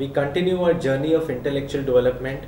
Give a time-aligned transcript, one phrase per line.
[0.00, 2.44] We continue our journey of intellectual development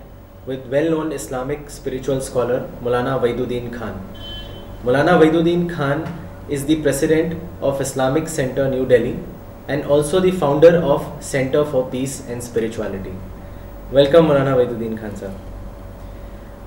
[0.46, 3.92] with well-known Islamic spiritual scholar Maulana Waiduddin Khan.
[4.84, 5.99] Maulana Waiduddin Khan
[6.49, 9.19] is the president of Islamic Center New Delhi
[9.69, 13.14] and also the founder of Center for Peace and Spirituality.
[13.91, 15.34] Welcome Maulana Waiduddin Khan sir.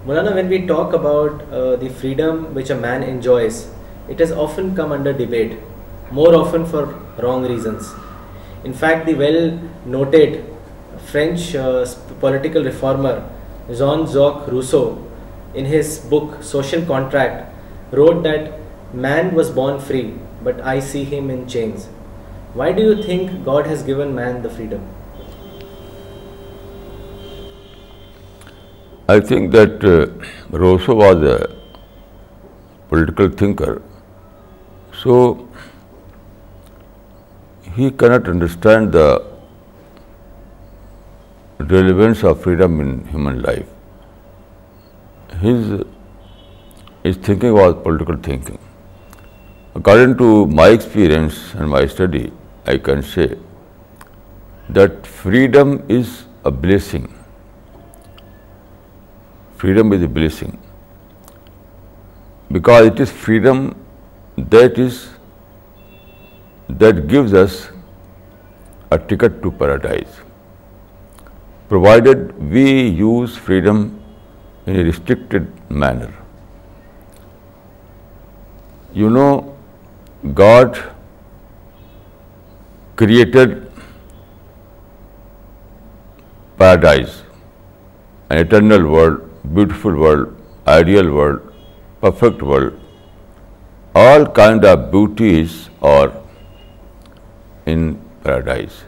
[0.06, 3.72] Maulana, when we talk about uh, the freedom which a man enjoys,
[4.08, 5.60] it has often come under debate,
[6.12, 6.86] more often for
[7.24, 7.92] wrong reasons.
[8.64, 10.44] In fact, the well-noted
[10.98, 11.86] French uh,
[12.20, 13.30] political reformer
[13.70, 15.02] Jean-Jacques Rousseau,
[15.54, 17.52] in his book Social Contract,
[17.92, 18.60] wrote that
[18.94, 20.14] man was born free,
[20.44, 21.86] but I see him in chains.
[22.54, 24.88] Why do you think God has given man the freedom?
[29.08, 30.12] I think that uh,
[30.50, 31.56] Rousseau was a
[32.90, 33.82] political thinker,
[35.02, 35.48] so
[37.64, 39.24] he cannot understand the
[41.60, 43.68] relevance of freedom in human life.
[45.40, 48.60] His thinking was political thinking.
[49.74, 52.32] According to my experience and my study,
[52.66, 53.38] I can say
[54.70, 57.14] that freedom is a blessing.
[59.58, 60.58] Freedom is a blessing
[62.52, 63.74] because it is freedom
[64.38, 64.76] that
[67.08, 67.70] gives us
[68.92, 70.14] a ticket to paradise
[71.70, 72.20] provided
[72.56, 72.66] we
[73.02, 73.82] use freedom
[74.66, 75.52] in a restricted
[75.84, 76.10] manner.
[78.94, 79.58] You know,
[80.42, 80.80] God
[82.96, 83.56] created
[86.58, 87.22] paradise,
[88.30, 89.20] an eternal world,
[89.54, 90.34] beautiful world,
[90.68, 91.54] ideal world,
[92.02, 92.80] perfect world.
[94.04, 96.12] All kind of beauties are
[97.66, 97.82] in
[98.24, 98.84] paradise.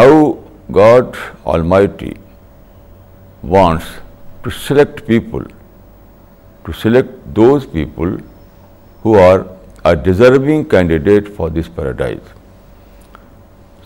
[0.00, 0.38] Now
[0.76, 1.16] God
[1.52, 2.10] Almighty
[3.42, 3.86] wants
[4.44, 5.46] to select people,
[6.66, 8.12] to select those people
[9.02, 9.38] who are
[9.92, 12.34] a deserving candidate for this paradise.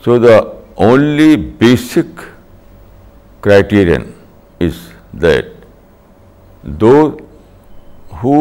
[0.06, 0.38] So the
[0.76, 2.24] only basic
[3.40, 4.04] criterion
[4.58, 4.82] is
[5.26, 5.52] that
[6.64, 7.14] those
[8.22, 8.38] who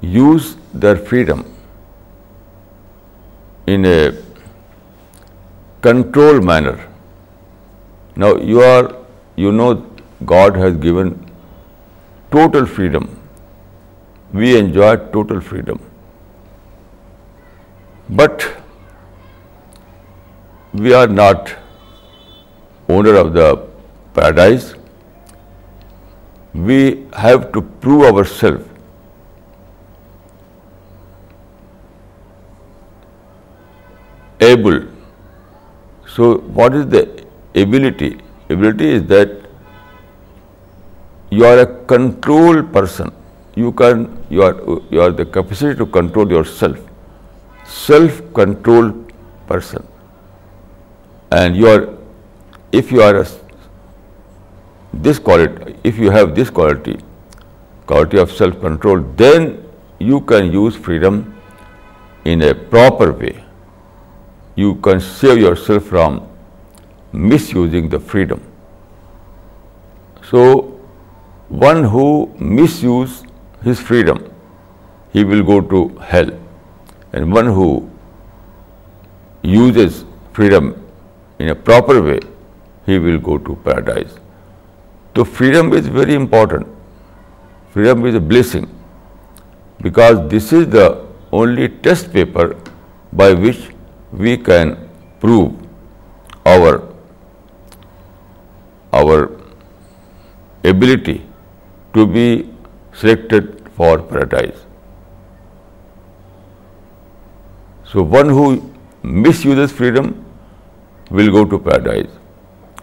[0.00, 1.42] use their freedom
[3.78, 4.14] in a
[5.86, 6.76] controlled manner.
[8.22, 8.30] Now
[10.32, 11.12] God has given
[12.36, 13.10] total freedom.
[14.32, 15.84] We enjoy total freedom.
[18.20, 18.48] But
[20.86, 21.52] we are not
[22.96, 23.46] owner of the
[24.18, 24.66] paradise.
[26.70, 26.80] We
[27.26, 28.66] have to prove ourselves.
[34.52, 34.84] Able
[36.16, 37.00] so, what is the
[37.62, 38.06] ability?
[38.54, 39.32] Ability is that
[41.30, 43.10] you are a control person.
[43.54, 43.74] You
[44.46, 46.78] are the capacity to control yourself,
[47.80, 48.90] self-control
[49.52, 49.86] person.
[51.32, 51.62] And
[52.80, 53.38] if you have
[54.92, 56.98] this quality
[58.26, 59.66] of self-control, then
[59.98, 61.34] you can use freedom
[62.24, 63.34] in a proper way
[64.62, 66.16] you can save yourself from
[67.32, 68.42] misusing the freedom.
[70.30, 70.44] So,
[71.66, 72.04] one who
[72.58, 73.22] misuses
[73.62, 74.22] his freedom,
[75.12, 76.30] he will go to hell,
[77.12, 77.68] and one who
[79.56, 80.04] uses
[80.38, 80.72] freedom
[81.38, 82.20] in a proper way,
[82.86, 84.16] he will go to paradise.
[85.16, 86.66] So, freedom is very important.
[87.76, 88.68] Freedom is a blessing,
[89.88, 90.86] because this is the
[91.42, 92.46] only test paper
[93.12, 93.62] by which
[94.12, 94.76] we can
[95.20, 95.52] prove
[96.44, 96.82] our
[100.64, 101.24] ability
[101.92, 102.48] to be
[102.92, 104.56] selected for paradise.
[107.84, 108.72] So, one who
[109.02, 110.24] misuses freedom
[111.10, 112.10] will go to paradise,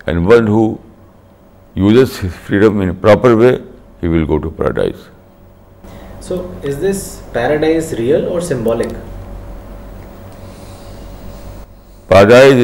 [0.08, 0.80] and one who
[1.74, 3.62] uses his freedom in a proper way,
[4.00, 5.10] he will go to paradise.
[6.22, 8.96] So, is this paradise real or symbolic?
[12.14, 12.60] پیدائش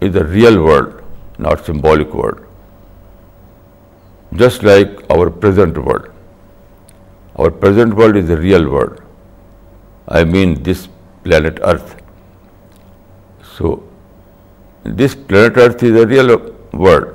[0.00, 6.04] is a real world not symbolic world just like our present world
[7.34, 8.94] our present world is a real world
[10.16, 10.80] I mean this
[11.22, 11.88] planet earth
[13.58, 13.66] so
[15.00, 16.28] this planet earth is a real
[16.72, 17.06] world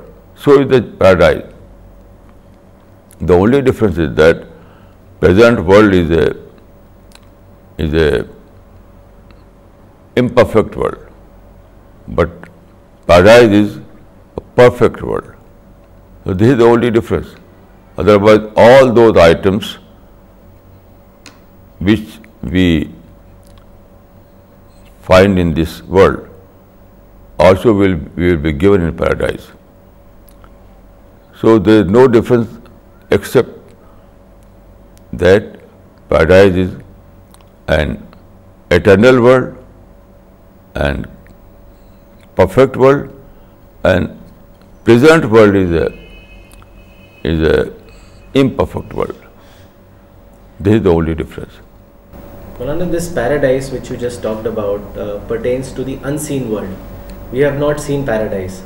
[0.44, 1.40] so is the paradise
[3.28, 4.36] the only difference is that
[5.20, 6.24] present world is a
[7.86, 8.12] is a
[10.20, 11.00] imperfect world
[12.08, 12.50] But
[13.06, 13.76] paradise is
[14.36, 15.32] a perfect world.
[16.24, 17.34] So this is the only difference.
[17.96, 19.78] Otherwise, all those items
[21.78, 22.92] which we
[25.02, 26.28] find in this world
[27.38, 29.48] also will be given in paradise.
[31.40, 32.50] So there is no difference
[33.10, 33.50] except
[35.12, 35.60] that
[36.08, 36.74] paradise is
[37.68, 38.02] an
[38.70, 39.56] eternal world
[40.74, 41.04] and
[42.38, 42.58] is
[47.24, 47.60] a
[48.40, 48.94] imperfect
[53.14, 54.98] paradise which you just talked about
[55.44, 55.54] the
[56.04, 56.16] in
[56.50, 56.74] world
[57.32, 58.60] we have not seen paradise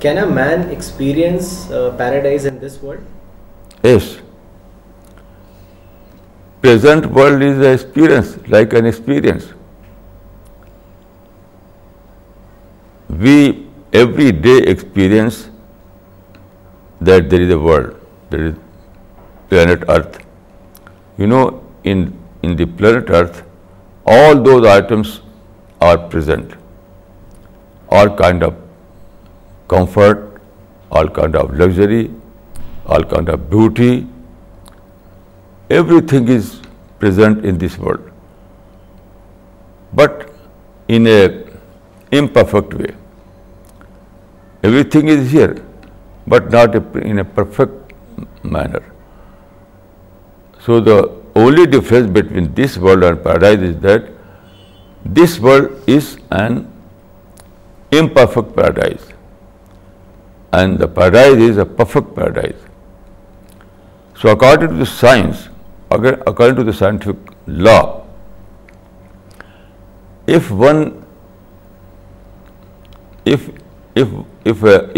[0.00, 2.46] can a man experience paradise
[7.96, 8.20] a
[8.50, 9.44] like an experience
[13.24, 13.32] We
[14.00, 15.38] every day experience
[17.08, 17.96] that there is a world,
[18.30, 18.54] there is
[19.50, 20.18] planet Earth.
[21.22, 21.44] You know,
[21.92, 23.42] in the planet Earth,
[24.16, 25.10] all those items
[25.88, 26.54] are present.
[27.98, 28.62] All kind of
[29.74, 30.24] comfort,
[30.90, 32.04] all kind of luxury,
[32.86, 34.06] all kind of beauty,
[35.78, 36.54] everything is
[37.04, 38.10] present in this world,
[39.92, 40.26] but
[40.88, 41.20] in a
[42.22, 42.88] imperfect way.
[44.68, 45.54] Everything is here,
[46.26, 46.74] but not
[47.10, 48.82] in a perfect manner.
[50.64, 50.96] So the
[51.34, 54.10] only difference between this world and paradise is that
[55.04, 56.58] this world is an
[58.00, 59.06] imperfect paradise,
[60.52, 62.60] and the paradise is a perfect paradise.
[64.22, 65.48] So according to the science,
[65.90, 68.02] according to the scientific law,
[73.96, 74.14] if
[74.44, 74.96] if it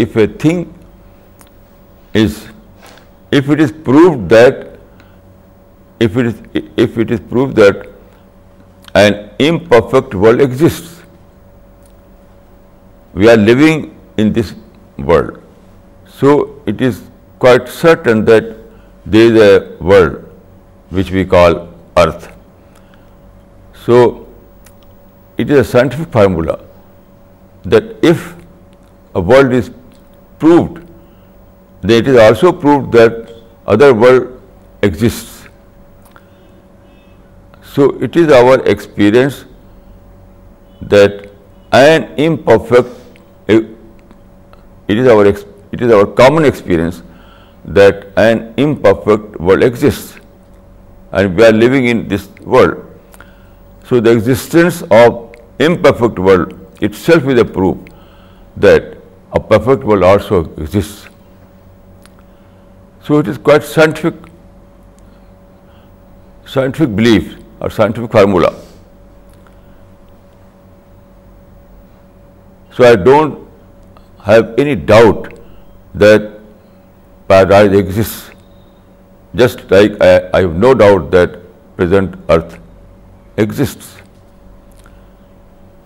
[7.11, 7.89] is proved that
[8.95, 11.03] an imperfect world exists,
[13.13, 14.55] we are living in this
[14.97, 15.39] world,
[16.07, 17.03] so it is
[17.39, 18.57] quite certain that
[19.05, 20.23] there is a world
[20.89, 21.67] which we call
[21.97, 22.29] Earth.
[23.85, 24.27] So
[25.37, 26.59] it is a scientific formula
[27.65, 28.31] that if
[29.19, 29.71] a world is
[30.39, 30.81] proved,
[31.99, 33.31] it is also proved that
[33.65, 34.27] other world
[34.81, 35.47] exists.
[37.73, 39.45] So it is our experience
[40.93, 41.25] that
[41.71, 43.61] an imperfect, eh,
[44.87, 47.03] it is our common experience
[47.65, 50.17] that an imperfect world exists,
[51.11, 53.21] and we are living in this world.
[53.85, 57.77] So the existence of imperfect world itself is a proof
[58.55, 58.91] that
[59.39, 62.17] a perfect world also exists.
[63.05, 64.19] So it is quite scientific
[67.01, 68.51] belief or scientific formula.
[72.75, 73.39] So I don't
[74.27, 75.33] have any doubt
[76.03, 76.29] that
[77.33, 78.21] paradise exists,
[79.41, 81.35] just like I have no doubt that
[81.81, 82.57] present earth
[83.47, 83.91] exists.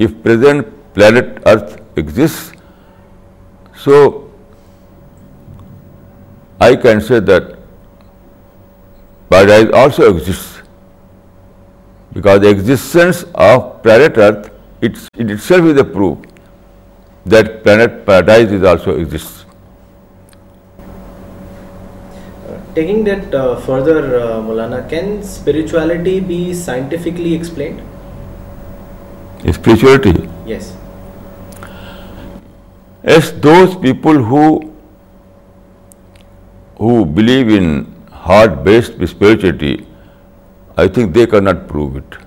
[0.06, 2.46] If present planet earth exists,
[3.86, 3.96] so,
[6.68, 7.58] I can say that
[9.30, 10.62] paradise also exists,
[12.14, 16.26] because the existence of planet Earth it itself is a proof
[17.36, 19.46] that planet paradise is also exists.
[22.74, 27.86] Taking that uh, further, uh, Maulana, can spirituality be scientifically explained?
[29.48, 30.30] Spirituality?
[30.48, 30.74] Yes.
[33.10, 34.18] Yes, those people
[36.80, 37.68] who believe in
[38.24, 39.76] heart-based spirituality,
[40.84, 42.18] I think they cannot prove it.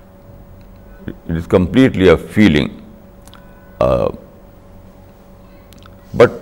[1.10, 2.70] It is completely a feeling.
[3.88, 4.10] Uh,
[6.22, 6.40] but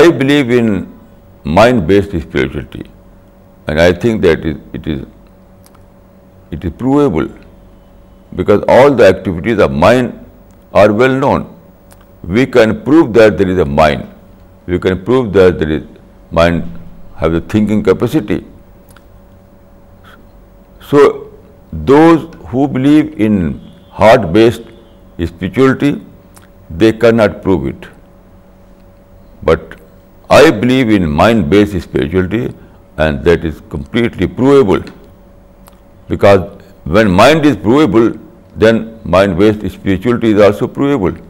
[0.00, 0.70] I believe in
[1.44, 2.86] mind-based spirituality,
[3.66, 4.46] and I think that
[4.80, 7.32] it is provable,
[8.36, 10.14] because all the activities of mind
[10.84, 11.42] are well known
[12.26, 14.08] we can prove that there is a mind.
[14.66, 15.82] We can prove that there is
[16.30, 16.80] mind
[17.16, 18.44] have the thinking capacity.
[20.88, 21.30] So
[21.72, 24.62] those who believe in heart-based
[25.26, 26.04] spirituality,
[26.70, 27.86] they cannot prove it.
[29.42, 29.80] But
[30.28, 32.54] I believe in mind-based spirituality,
[32.96, 34.82] and that is completely provable.
[36.08, 36.40] Because
[36.84, 38.12] when mind is provable,
[38.56, 41.20] then mind-based spirituality is also provable.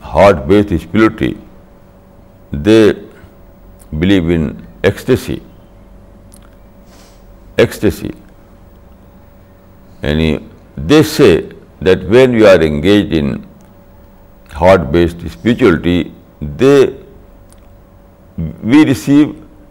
[0.03, 1.33] and heart based spirituality
[2.65, 2.79] they
[4.01, 4.29] believe
[7.59, 8.09] ecstasy
[10.03, 10.37] یعنی
[10.89, 11.37] they say
[11.87, 13.33] that when you are engaged in
[14.61, 16.03] heart based spirituality
[16.61, 16.75] they
[18.73, 19.29] we receive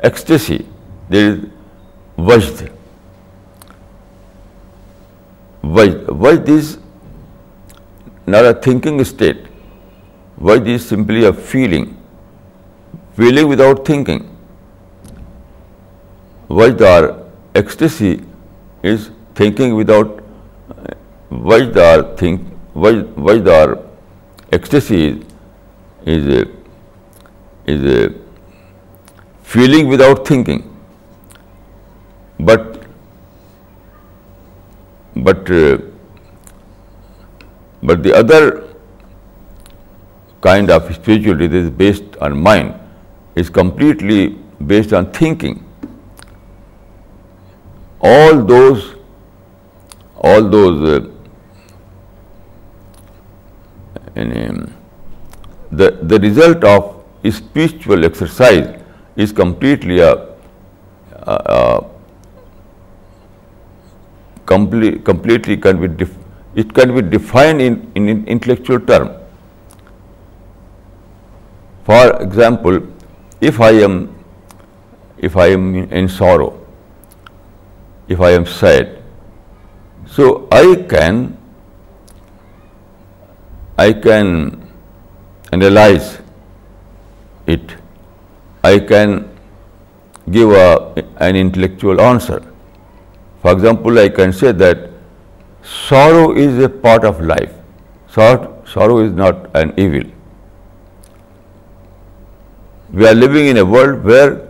[0.08, 0.58] ecstasy
[1.12, 1.36] there is
[2.28, 2.58] وجد
[5.78, 6.68] وجد وجد is
[8.28, 9.38] not a thinking state
[10.50, 11.86] وجد is simply a feeling
[13.18, 14.20] feeling without thinking
[16.50, 17.04] وجد or
[17.62, 18.14] ecstasy
[18.92, 19.00] is
[19.36, 22.38] thinking without or think
[23.26, 23.68] وجد or
[24.54, 25.02] ecstasy
[26.16, 26.24] is
[27.74, 27.82] is
[29.54, 30.60] feeling without thinking.
[32.52, 32.60] Uh,
[37.86, 38.38] but the other
[40.48, 44.20] kind of spirituality that is based on mind is completely
[44.72, 45.58] based on thinking.
[48.12, 48.32] Uh,
[56.12, 56.88] the result of
[57.40, 58.70] spiritual exercise
[59.16, 60.00] is completely
[65.12, 69.12] completely can be defined in intellectual term.
[71.84, 72.80] For example,
[73.40, 74.24] if I am
[75.22, 76.62] in sorrow,
[78.08, 79.00] if I am sad,
[80.06, 81.38] so I can
[83.78, 86.18] analyze
[87.48, 87.62] it
[88.70, 89.28] I can
[90.30, 92.42] give an intellectual answer.
[93.42, 94.90] For example, I can say that
[95.64, 97.52] sorrow is a part of life.
[98.16, 100.04] Sorrow is not an evil.
[102.92, 104.48] We are living in a world where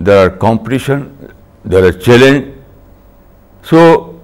[0.00, 1.32] there are competition,
[1.64, 2.56] there are challenge.
[3.62, 4.20] So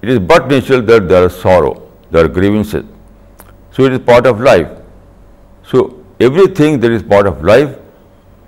[0.00, 2.84] it is but natural that there are sorrow, there are grievances.
[3.70, 4.68] So it is part of life.
[5.62, 7.70] So everything that is part of life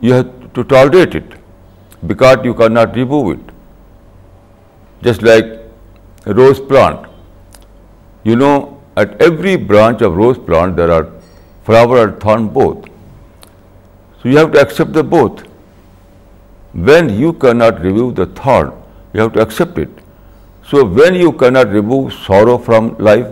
[0.01, 1.35] you have to tolerate it
[2.07, 3.55] because you cannot remove it.
[5.03, 5.45] Just like
[6.27, 7.07] a rose plant.
[8.23, 11.11] You know, at every branch of rose plant there are
[11.65, 12.85] flower and thorn both.
[14.23, 15.47] So you have to accept the both.
[16.73, 18.73] When you cannot remove the thorn,
[19.13, 19.91] you have to accept it.
[20.67, 23.27] So when you cannot remove sorrow from life,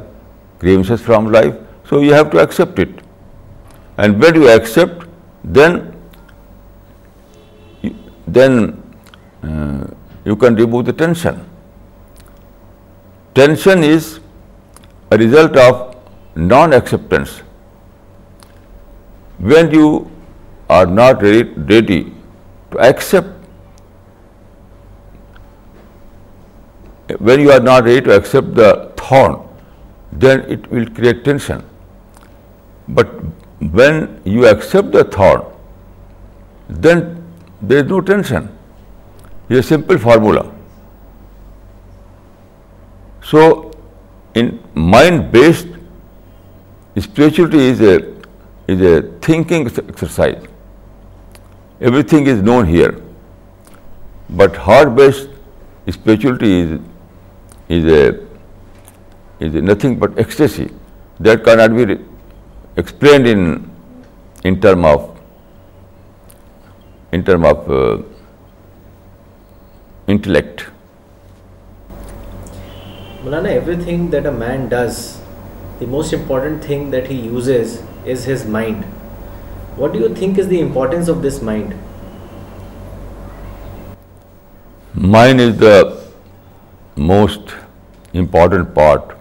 [0.59, 1.55] grievances from life,
[1.87, 3.01] so you have to accept it.
[3.97, 5.07] And when you accept,
[5.43, 5.89] then
[8.39, 8.61] then
[9.51, 9.85] uh,
[10.31, 11.41] you can remove the tension.
[13.41, 14.09] Tension is
[15.17, 15.81] a result of
[16.55, 17.37] non-acceptance.
[19.53, 19.89] When you
[20.79, 22.03] are not ready
[22.75, 23.29] to accept,
[27.31, 28.73] when you are not ready to accept the
[29.05, 29.39] thorn,
[30.27, 31.65] then it will create tension.
[32.89, 33.17] But
[33.81, 34.05] when
[34.37, 35.49] you accept the thorn,
[36.69, 37.11] then
[37.71, 38.49] there is no tension.
[39.49, 40.43] It is a simple formula.
[43.33, 43.45] So,
[44.35, 45.69] in mind-based,
[47.07, 48.11] spirituality
[48.75, 48.95] is a
[49.29, 50.49] thinking exercise.
[51.81, 52.93] Everything is known here.
[54.31, 55.29] But heart-based
[55.97, 56.81] spirituality
[57.69, 60.71] is nothing but ecstasy
[61.21, 61.99] that cannot be
[62.83, 65.01] explained in term of
[67.19, 68.03] in terms of uh,
[70.17, 70.65] intellect.
[71.93, 74.99] Maulana, everything that a man does,
[75.79, 77.81] the most important thing that he uses
[78.17, 78.85] is his mind.
[79.81, 81.77] What do you think is the importance of this mind?
[85.13, 85.79] Mind is the
[86.97, 87.55] most
[88.13, 89.17] important part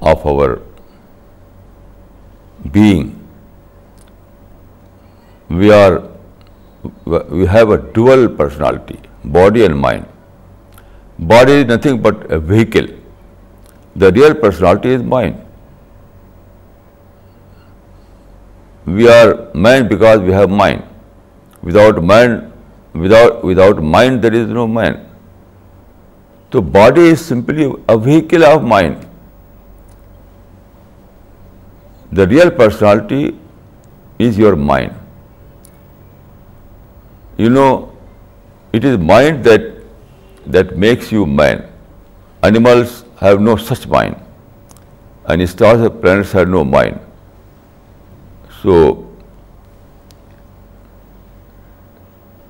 [0.00, 0.62] of our
[2.78, 3.12] being.
[5.48, 6.02] We are
[7.06, 10.06] we have a dual personality, body and mind.
[11.18, 12.86] Body is nothing but a vehicle.
[13.96, 15.42] The real personality is mind.
[18.84, 20.82] We are mind because we have mind.
[21.62, 22.52] Without mind,
[22.92, 23.40] there
[24.42, 25.00] is no mind.
[26.52, 28.96] So body is simply a vehicle of mind.
[32.12, 33.34] The real personality
[34.18, 34.92] is your mind.
[37.44, 37.92] You know,
[38.72, 39.48] it is mind
[40.58, 41.66] that makes you man.
[42.48, 44.78] Animals have no such mind,
[45.26, 47.00] and stars and planets have no mind.
[48.60, 48.76] So,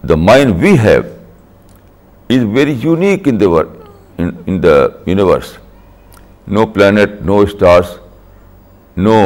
[0.04, 1.06] the mind we have
[2.28, 4.76] is very unique in the world, in the
[5.14, 5.56] universe.
[6.46, 7.98] No planet, no stars,
[8.94, 9.18] no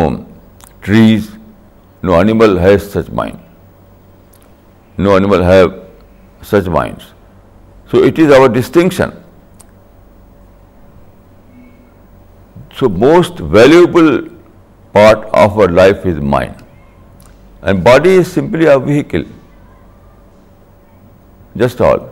[0.80, 1.30] trees,
[2.02, 3.38] no animal has such mind.
[5.06, 5.68] No animal have
[6.52, 7.08] such minds.
[7.92, 9.12] So it is our distinction.
[12.76, 14.12] So most valuable
[14.98, 16.62] part of our life is mind.
[17.62, 19.26] And body is simply a vehicle.
[21.64, 22.06] Just all.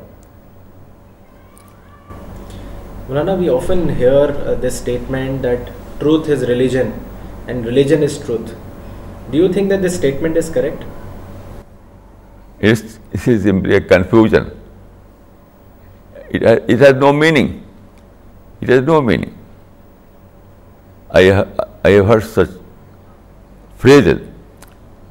[2.12, 6.92] Maulana, we often hear uh, this statement that truth is religion
[7.47, 8.54] and religion is truth.
[9.30, 10.87] Do you think that this statement is correct?
[12.61, 14.52] It is simply a confusion.
[16.30, 17.64] It has no meaning.
[18.61, 19.35] It has no meaning.
[21.11, 22.50] I have heard such
[23.76, 24.21] phrases,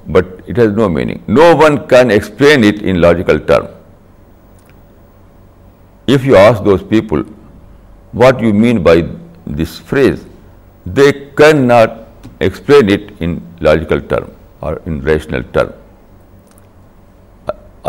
[0.06, 1.24] but it has no meaning.
[1.28, 3.70] No one can explain it in logical terms.
[6.06, 7.24] If you ask those people
[8.12, 9.08] what you mean by
[9.46, 10.26] this phrase,
[10.86, 12.00] they cannot
[12.42, 14.32] explain it in logical term
[14.62, 15.74] or in rational term.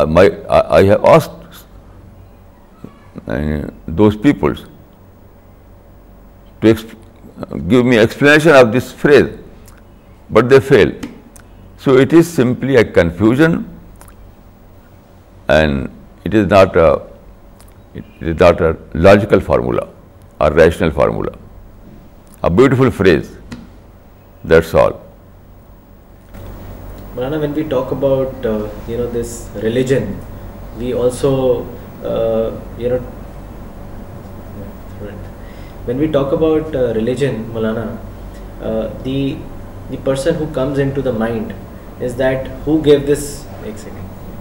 [0.00, 1.62] I have asked
[3.26, 3.38] uh,
[4.00, 4.66] those peoples
[6.61, 6.75] to
[7.73, 9.26] give me explanation of this phrase,
[10.30, 10.90] but they fail.
[11.78, 13.66] So it is simply a confusion,
[15.49, 15.90] and
[16.25, 17.00] it is not a
[18.95, 19.88] logical formula
[20.40, 21.33] or rational formula.
[22.42, 23.38] A beautiful phrase,
[24.45, 24.92] that's all.
[27.18, 28.44] Maulana when we talk about
[28.88, 29.28] you know this
[29.62, 30.04] religion
[30.78, 31.62] we oh know
[35.87, 37.85] when we talk about religion Maulana
[39.04, 41.52] this one comes in mind
[42.04, 43.26] is that who gave this
[43.62, 44.33] ایک second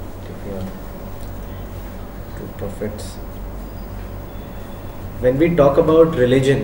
[5.21, 6.63] when we talk about religion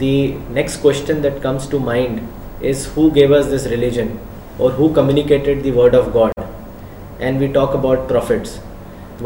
[0.00, 0.14] the
[0.60, 4.16] next question that comes to mind is who gave is this religion
[4.58, 6.32] or who communicated the word of God,
[7.20, 8.56] and we talk about prophets.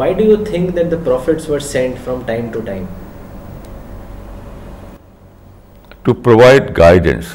[0.00, 2.88] Why do you think that the prophets were sent from time to time?
[6.04, 7.32] To provide guidance.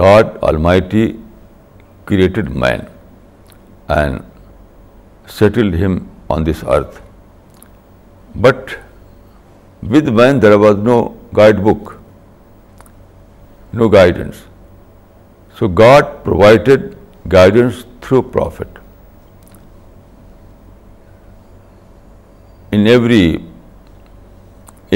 [0.00, 1.04] God Almighty
[2.06, 2.88] created man
[3.88, 4.24] and
[5.26, 5.94] settled him
[6.28, 7.00] on this earth.
[8.34, 8.76] But
[9.82, 10.98] with man there was no
[11.32, 11.96] guidebook,
[13.72, 14.44] no guidance.
[15.60, 16.82] So God provided
[17.34, 18.76] guidance through prophet.
[22.78, 23.24] In every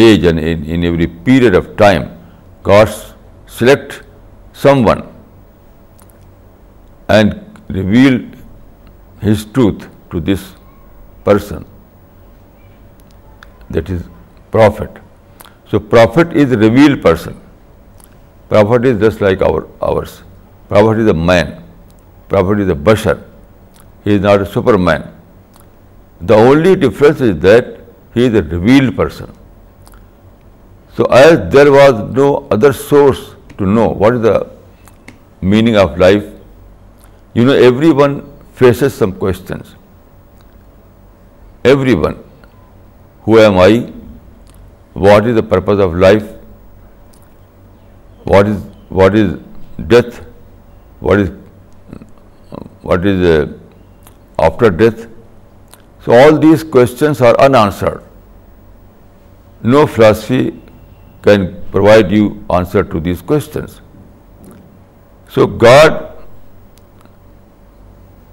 [0.04, 2.06] age and in every period of time,
[2.70, 2.94] God
[3.56, 3.98] select
[4.66, 5.04] someone
[7.18, 8.22] and reveal
[9.28, 10.48] His truth to this
[11.30, 11.70] person,
[13.76, 14.02] that is
[14.58, 15.06] prophet.
[15.70, 17.40] So prophet is a revealed person.
[18.56, 20.20] Prophet is just like ours.
[20.72, 21.48] Prophet is a man.
[22.28, 23.16] Prophet is a bashar.
[24.04, 25.02] He is not a superman.
[26.30, 27.68] The only difference is that
[28.14, 29.34] he is a revealed person.
[30.94, 33.20] So as there was no other source
[33.58, 34.34] to know what is the
[35.42, 36.24] meaning of life,
[37.34, 38.16] you know, everyone
[38.62, 39.76] faces some questions.
[41.76, 42.18] Everyone,
[43.24, 43.70] who am I?
[45.08, 46.34] What is the purpose of life?
[48.36, 49.32] What is
[49.96, 50.20] death?
[51.06, 53.32] what is uh,
[54.50, 55.08] after death.
[56.04, 58.02] So all these questions are unanswered.
[59.62, 60.60] No philosophy
[61.22, 63.80] can provide you answer to these questions.
[65.28, 66.12] So God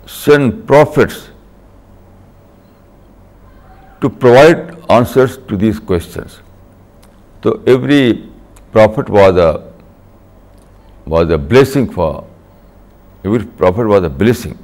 [0.05, 1.27] sent prophets
[4.01, 6.41] to provide answers to these questions.
[7.43, 8.29] So every
[8.71, 9.37] prophet was
[11.37, 12.17] a blessing for
[13.23, 14.57] Every prophet was a blessing.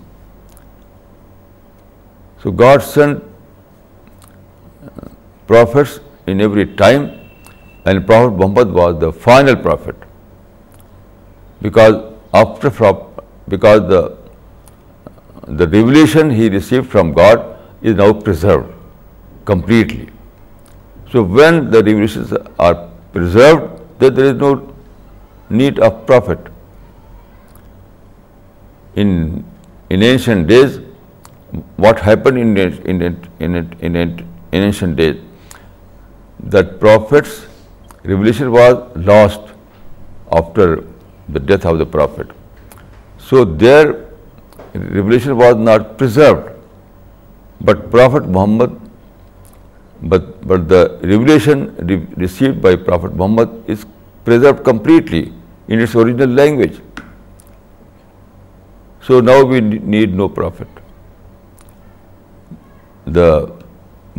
[2.42, 5.08] So God sent uh,
[5.48, 7.06] prophets in every time,
[7.86, 9.96] and Prophet Muhammad was the final prophet,
[11.62, 11.96] because
[12.34, 14.10] uh,
[15.60, 17.44] the revelation he received from God
[17.82, 18.72] is now preserved
[19.44, 20.10] completely.
[21.12, 24.52] So when the revelations are preserved, then there is no
[25.50, 26.40] need of prophet.
[28.96, 29.46] In
[29.92, 30.80] ancient days,
[31.76, 33.98] what happened in
[34.54, 35.18] ancient days,
[36.56, 37.46] that prophets'
[38.04, 39.42] revelation was lost
[40.32, 40.86] after
[41.30, 42.28] the death of the prophet.
[43.18, 44.08] So their
[44.74, 46.50] revelation was not preserved,
[47.60, 48.80] but Prophet Muhammad,
[50.02, 51.76] but the revelation
[52.16, 53.86] received by Prophet Muhammad is
[54.24, 55.34] preserved completely
[55.68, 56.74] in its original language.
[59.08, 60.80] So now we need no prophet
[63.16, 63.26] the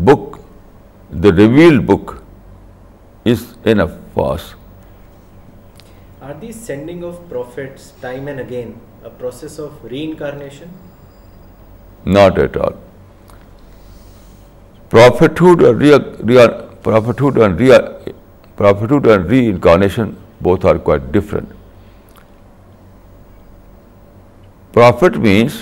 [0.08, 0.36] book
[1.24, 2.10] the reveal book
[3.32, 3.78] is in
[8.00, 8.52] time and
[9.90, 10.66] incarnation
[12.18, 12.78] not at all
[14.90, 15.62] prophethood
[17.42, 20.10] and reincarnation
[20.42, 21.54] both quite different
[24.76, 25.60] Prophet means,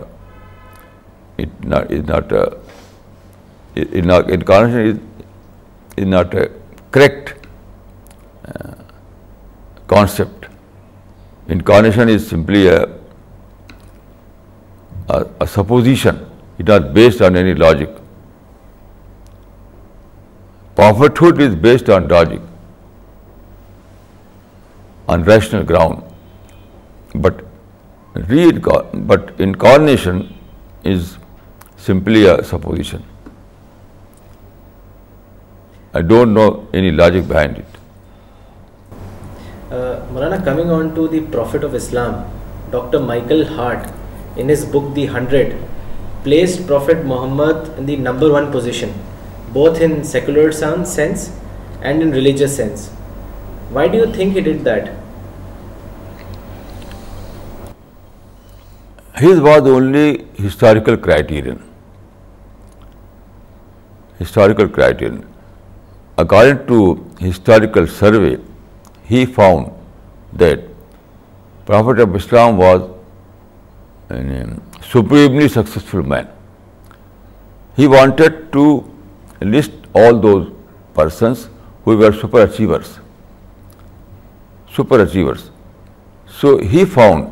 [2.27, 4.95] uh, incarnation
[6.01, 6.45] is not a
[6.91, 7.31] correct
[8.55, 8.79] uh,
[9.95, 10.47] concept.
[11.57, 12.63] Incarnation is simply
[15.17, 15.19] a
[15.53, 16.23] supposition.
[16.57, 17.95] It is not based on any logic.
[20.75, 22.41] Prophethood is based on logic,
[25.07, 26.03] on rational ground,
[27.25, 27.45] but
[29.49, 30.25] incarnation
[30.95, 31.13] is
[31.91, 33.05] simply a supposition.
[36.05, 36.49] Don't know
[36.95, 37.75] logic it
[40.11, 42.13] Maulana coming on to prophet of Islam
[42.71, 43.87] doctor Michael Hart
[44.71, 45.53] book the hundred
[46.67, 48.25] prophet Muhammad
[49.53, 49.81] both
[50.53, 51.27] sense
[51.79, 52.89] and in religious sense
[53.73, 54.37] why do you think
[59.67, 61.55] only historical criterion
[64.21, 65.19] historical criterion
[66.17, 68.37] According to historical survey,
[69.03, 69.71] he found
[70.33, 70.63] that
[71.65, 72.89] Prophet of Islam was
[74.09, 74.57] a
[74.93, 76.27] supremely successful man.
[77.75, 78.65] He wanted to
[79.41, 80.49] list all those
[80.95, 81.49] persons
[81.85, 82.99] who were super achievers.
[84.75, 87.31] So he found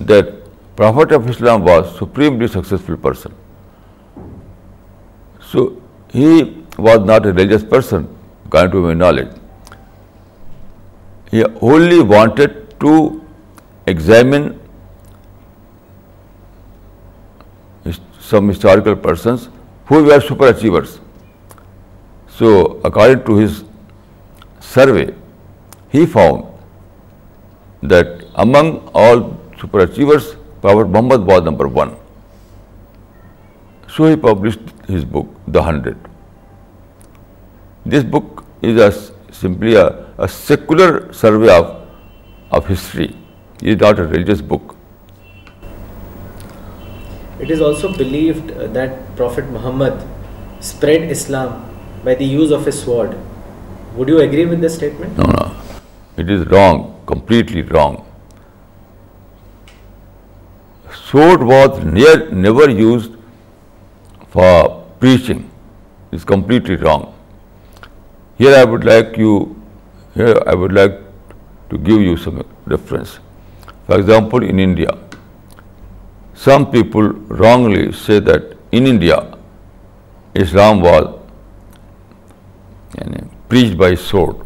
[0.00, 0.32] that
[0.74, 3.34] Prophet of Islam was supremely successful person.
[5.52, 5.72] So
[6.08, 6.36] he
[6.76, 8.06] was not a religious person,
[8.44, 9.28] according to my knowledge.
[11.30, 12.92] He only wanted to
[13.86, 14.60] examine
[18.20, 19.48] some historical persons
[19.86, 21.00] who were super achievers.
[22.28, 23.64] So, according to his
[24.60, 25.14] survey,
[25.88, 26.44] he found
[27.82, 31.96] that among all super achievers, Prophet Muhammad was number 1.
[33.88, 35.96] So he published his book, The 100.
[37.90, 38.96] This book is
[39.40, 40.86] simply a secular
[41.18, 43.06] survey of history.
[43.60, 44.74] It is not a religious book.
[47.44, 50.02] It is also believed uh, that Prophet Muhammad
[50.68, 51.54] spread Islam
[52.02, 53.16] by the use of his sword.
[53.94, 55.18] Would you agree with this statement?
[55.18, 55.80] No, no.
[56.16, 58.04] It is wrong, completely wrong.
[61.08, 61.84] Sword was
[62.46, 63.12] never used
[64.36, 64.54] for
[64.98, 65.50] preaching.
[66.10, 67.04] It is completely wrong.
[68.38, 69.54] Here I would like to
[70.14, 73.18] give you some reference.
[73.86, 74.90] For example, in India,
[76.34, 77.08] some people
[77.40, 78.42] wrongly say that
[78.72, 79.18] in India,
[80.34, 81.18] Islam was
[83.48, 84.36] preached by sword.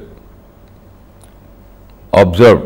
[2.13, 2.65] observed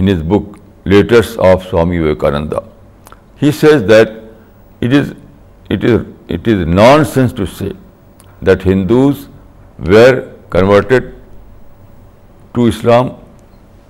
[0.00, 0.58] in his book
[0.92, 2.62] Letters of Swami Vivekananda.
[3.36, 4.12] He says that
[4.80, 7.72] it is nonsense to say
[8.42, 9.28] that Hindus
[9.78, 11.12] were converted
[12.54, 13.14] to Islam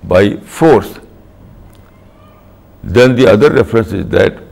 [0.03, 0.23] by
[0.59, 0.91] force.
[2.83, 4.43] Then the other reference is that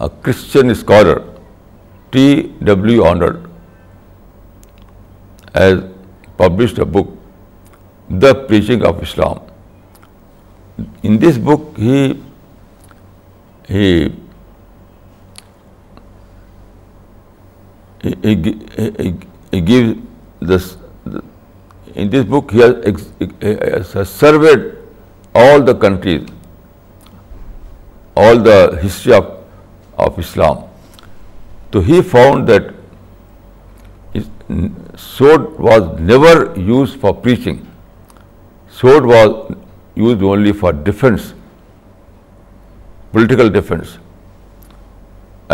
[0.00, 1.16] a Christian scholar,
[2.12, 3.02] T.W.
[3.02, 3.48] Arnold,
[5.54, 5.82] has
[6.42, 7.12] published a book,
[8.08, 9.36] The Preaching of Islam,
[11.10, 11.98] in this book, he
[19.70, 19.94] gives
[20.40, 20.68] this.
[21.94, 24.66] In this book, he has surveyed
[25.44, 26.26] all the countries,
[28.16, 30.64] all the history of Islam.
[31.72, 32.74] So he found that
[35.08, 36.34] sword was never
[36.74, 37.64] used for preaching.
[38.82, 39.56] Sword was
[40.02, 41.32] used only for defense,
[43.16, 43.94] political defense.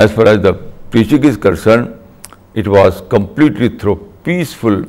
[0.03, 0.53] As far as the
[0.94, 2.31] preaching is concerned,
[2.62, 3.96] it was completely through
[4.29, 4.81] peaceful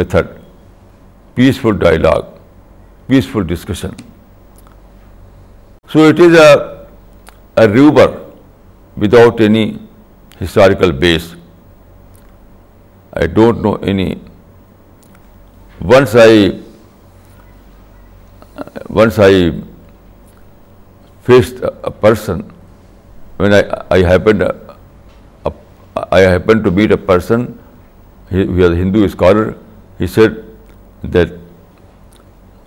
[0.00, 0.30] method,
[1.40, 2.30] peaceful dialogue,
[3.12, 3.98] peaceful discussion.
[5.92, 8.08] So it is a rumor
[9.04, 9.64] without any
[10.40, 11.28] historical base.
[13.12, 14.08] I don't know any.
[15.96, 16.30] Once I
[19.00, 19.52] once I
[21.28, 22.40] faced a person,
[23.36, 24.40] when uh, I happened
[26.64, 27.58] to meet a person,
[28.30, 29.56] he was a Hindu scholar.
[29.98, 30.44] He said
[31.04, 31.32] that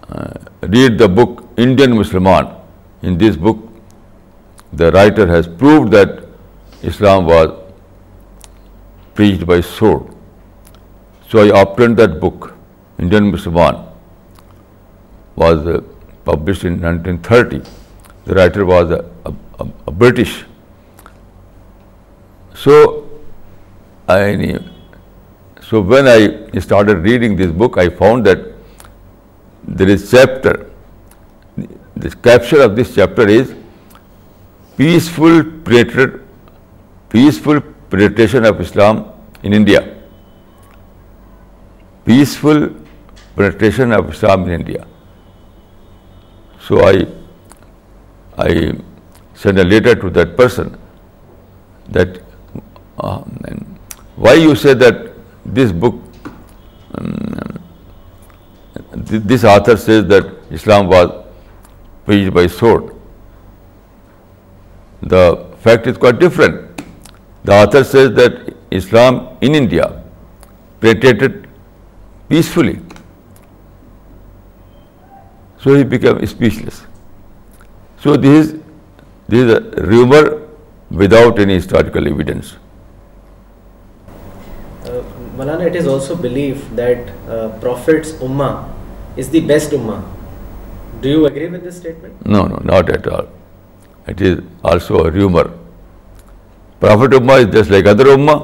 [0.10, 2.48] uh, read the book Indian Musliman.
[3.02, 3.58] In this book,
[4.82, 6.10] the writer has proved that
[6.82, 7.48] Islam was
[9.14, 10.04] preached by sword.
[11.30, 12.54] So I obtained that book,
[12.98, 13.78] Indian Musliman
[15.36, 15.82] was uh,
[16.26, 17.62] published in 1930.
[18.26, 20.46] The writer was a British.
[22.56, 23.02] So
[25.92, 28.40] when I started reading this book, I found that
[29.64, 30.70] there is chapter.
[31.96, 33.54] The caption of this chapter is
[34.78, 35.44] peaceful
[37.90, 39.12] penetration of Islam
[39.44, 39.90] in India.
[42.06, 42.70] Peaceful
[43.36, 44.82] penetration of Islam in India.
[46.68, 46.92] So I
[49.44, 50.78] sent a letter to that person
[51.98, 52.22] that
[52.98, 53.18] uh,
[54.28, 55.02] why you say that
[55.46, 56.30] this book,
[56.98, 57.60] um,
[59.32, 61.12] this author says that Islam was
[62.06, 62.96] preached by sword.
[65.16, 65.26] The
[65.68, 66.86] fact is quite different.
[67.44, 68.40] The author says that
[68.82, 69.92] Islam in India
[70.80, 71.48] penetrated
[72.30, 72.80] peacefully.
[75.64, 76.18] So he become
[76.62, 76.80] speechless
[78.04, 78.54] so is
[79.34, 79.42] a
[79.90, 80.28] rumour
[81.00, 82.52] without historical evidence
[85.84, 86.56] also believe
[89.32, 89.70] this
[91.66, 93.26] statement no no not at all
[94.12, 94.22] it
[94.74, 95.48] also rumour
[96.80, 98.36] prophet اما just like other اما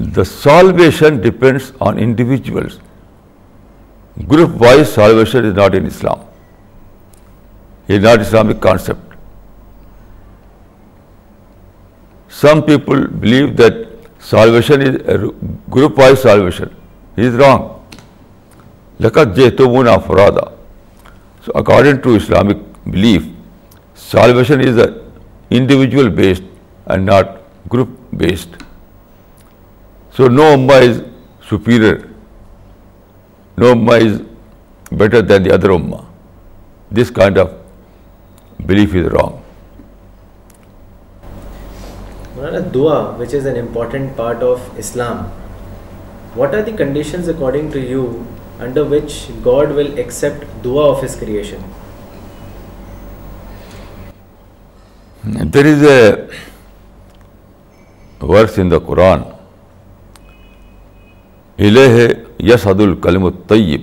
[0.00, 2.80] The salvation depends on individuals.
[4.26, 6.20] Group-wise salvation is not in Islam.
[7.86, 9.00] It is not Islamic concept.
[12.28, 13.74] Some people believe that
[14.18, 15.32] salvation is uh,
[15.68, 16.74] group-wise salvation.
[17.16, 17.84] It is wrong.
[19.00, 20.52] لَقَدْ جَئْتُمُونَا فُرَادًا.
[21.44, 22.56] So according to Islamic
[22.90, 23.28] belief,
[23.94, 24.82] salvation is
[25.50, 26.44] individual based
[26.86, 28.56] and not group based.
[30.16, 30.94] So no اما is
[31.50, 31.98] superior
[33.58, 34.12] نو اما is
[35.00, 35.96] better than the other اما
[37.00, 37.48] this kind of
[38.66, 39.32] belief is wrong
[42.74, 45.16] دعا which is an important part of Islam
[46.36, 48.02] what are the conditions according to you
[48.64, 49.06] under which
[49.46, 51.60] God will accept دعا of his creation
[55.54, 56.02] there is a
[58.28, 59.20] verse in the Quran
[61.60, 61.88] ہلے
[62.48, 63.80] یس ادل کلیم تیم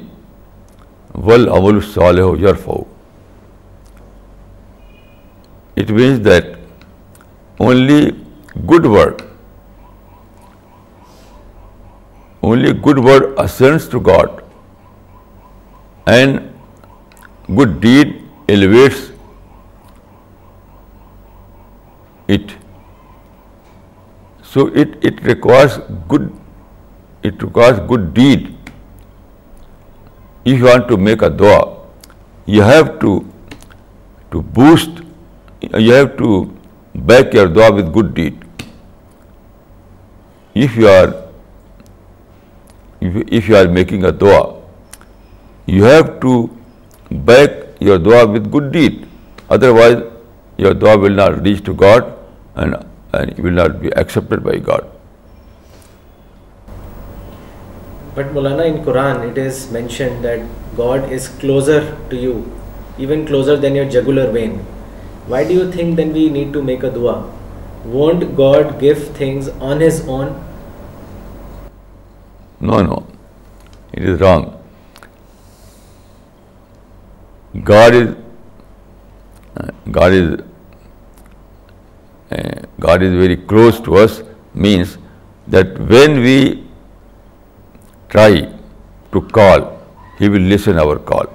[1.26, 2.20] ول ابول سال
[5.78, 6.46] it means that
[7.66, 8.00] only
[8.72, 9.22] good word
[12.48, 14.42] only good word ascends to God
[16.16, 16.40] and
[17.62, 18.18] good deed
[18.50, 19.10] elevates
[22.38, 22.52] it
[24.54, 25.80] so it it requires
[26.12, 26.30] good
[27.26, 28.48] it to cause good deed
[30.50, 31.60] if want to make a دعا
[32.56, 33.20] you have to
[34.30, 35.02] to boost
[35.78, 36.44] you have to
[37.12, 38.46] back your دعا with good deed
[40.56, 41.08] you are
[43.00, 44.40] if you are making a دعا
[45.68, 46.46] you have to
[47.26, 49.06] back your دعا with good deed
[49.80, 49.96] otherwise
[50.58, 52.04] your دعا will not reach to God
[53.44, 54.96] will not be accepted by God
[58.18, 60.46] But Maulana, in Quran it is mentioned that
[60.78, 61.76] God is closer
[62.14, 62.32] to you,
[63.06, 64.56] even closer than your jugular vein.
[65.34, 67.14] Why do you think then we need to make a dua?
[67.98, 70.34] Won't God give things on His own?
[72.72, 72.82] No,
[73.94, 74.50] it is wrong.
[77.70, 78.04] Uh, uh,
[79.96, 80.14] God
[83.08, 84.14] is very close to us
[84.62, 84.94] means
[85.58, 86.38] that when we
[88.16, 88.30] try
[89.16, 89.66] to call,
[90.20, 91.32] He will listen our call.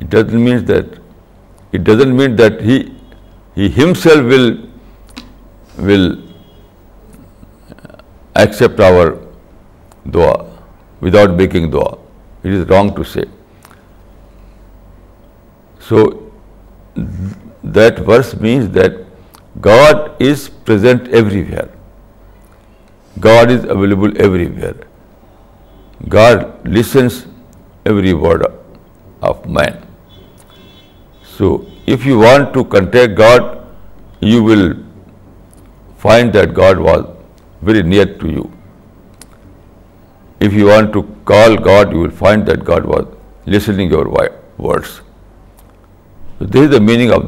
[0.00, 2.76] It doesn't mean that He
[3.78, 6.06] Himself will
[8.44, 9.10] accept our
[10.10, 10.34] dua
[11.00, 11.90] without making dua.
[12.42, 13.24] It is wrong to say.
[15.90, 16.06] So
[17.78, 18.92] that verse means that
[19.60, 21.68] God is present everywhere.
[23.18, 24.74] God is available everywhere.
[26.08, 27.06] Of
[29.56, 29.72] man
[31.38, 31.48] so
[31.86, 33.42] you want to contact God
[34.24, 34.62] you will
[36.02, 37.02] find was
[37.68, 38.12] very near
[41.66, 43.04] God you will find that God was
[43.54, 44.06] listening your
[44.66, 44.92] words
[46.54, 47.20] this the meaning of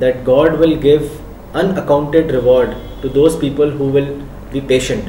[0.00, 0.98] that God will give
[1.60, 4.04] uncounted reward to those people who will
[4.66, 5.08] patient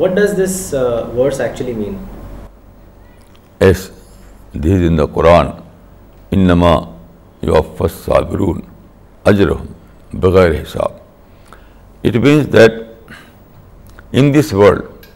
[0.00, 0.74] what does this
[1.58, 1.96] mean
[3.66, 3.88] as
[4.64, 5.46] then the Quran
[6.30, 6.74] ان نما
[7.42, 9.32] یو افس سا
[10.22, 10.92] بغیر حساب
[12.06, 12.80] it means that
[14.18, 15.08] in this world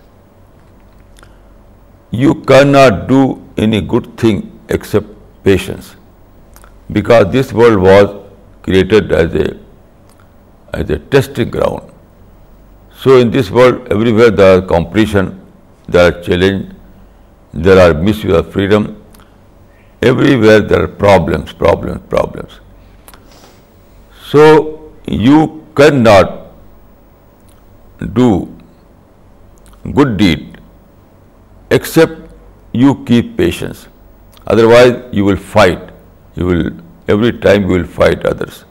[2.22, 3.22] you can not do
[3.56, 4.40] any good thing
[4.72, 5.94] except patience
[6.96, 8.06] because this world was
[8.62, 11.92] created as a testing ground.
[12.92, 15.34] So in this world, everywhere there are competition,
[15.88, 16.74] there are challenge,
[17.52, 18.94] there are misuse of freedom.
[20.02, 22.58] Everywhere there are problems.
[24.30, 26.34] So you cannot
[28.12, 28.54] do
[29.94, 30.60] good deed
[31.70, 32.20] except
[32.72, 33.88] you keep patience.
[34.46, 35.80] Otherwise, you will fight
[36.38, 36.64] you will,
[37.14, 38.64] every time you will fight others.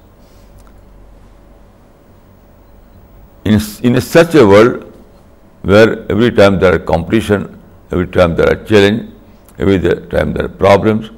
[3.90, 7.46] In such a world where every time there are competition,
[7.92, 9.04] every time there are challenge,
[9.66, 9.78] every
[10.14, 11.12] time there are problems,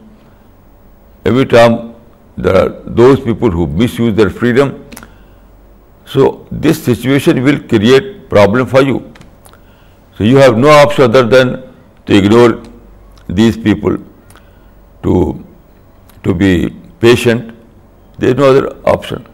[1.32, 1.80] every time
[2.46, 4.74] there are those people who misuse their freedom,
[6.06, 8.98] so this situation will create problem for you.
[10.16, 11.52] So you have no option other than
[12.06, 12.52] to ignore
[13.42, 14.00] these people,
[15.04, 15.20] to
[16.24, 16.54] to be
[17.08, 17.52] patient,
[18.18, 19.26] there is no other option.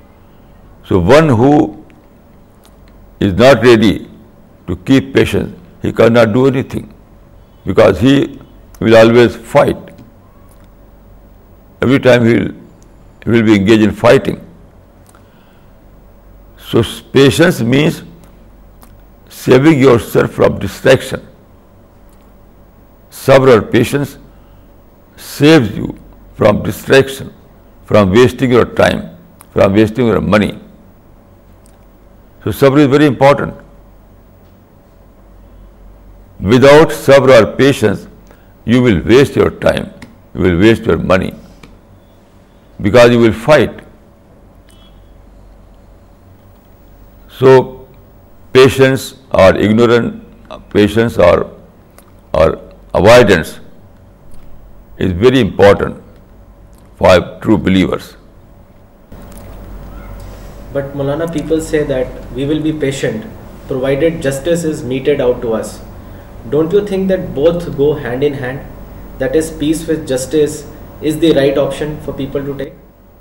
[0.87, 1.51] So one who
[3.19, 3.93] is not ready
[4.67, 6.89] to keep patience, he cannot do anything,
[7.65, 8.15] because he
[8.79, 9.77] will always fight.
[11.81, 12.35] Every time he
[13.31, 14.41] will be engaged in fighting.
[16.69, 18.03] So patience means
[19.29, 21.27] saving yourself from distraction.
[23.11, 24.17] Sabr or patience
[25.31, 25.93] saves you
[26.37, 27.27] from distraction
[27.87, 28.99] from wasting your time
[29.53, 30.51] from wasting your money
[32.43, 33.61] so صبر is very important
[36.53, 38.05] without صبر اور patience
[38.71, 39.83] you will waste your time
[40.33, 41.29] you will waste your money
[42.83, 43.81] because you will fight
[47.39, 47.61] so
[48.51, 51.39] patience or ignorant patience or
[52.41, 52.49] or
[52.99, 53.59] avoidance
[55.05, 56.03] is very important
[57.01, 58.15] for true believers.
[60.73, 63.33] But Maulana, people say that we will be patient
[63.67, 65.79] provided justice is meted out to us.
[66.49, 68.59] Don't you think that both go hand in hand?
[69.19, 70.67] That is, peace with justice
[71.01, 72.73] is the right option for people to take?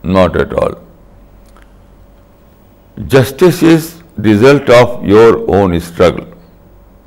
[0.02, 0.74] Not at all.
[3.06, 6.26] Justice is result of your own struggle.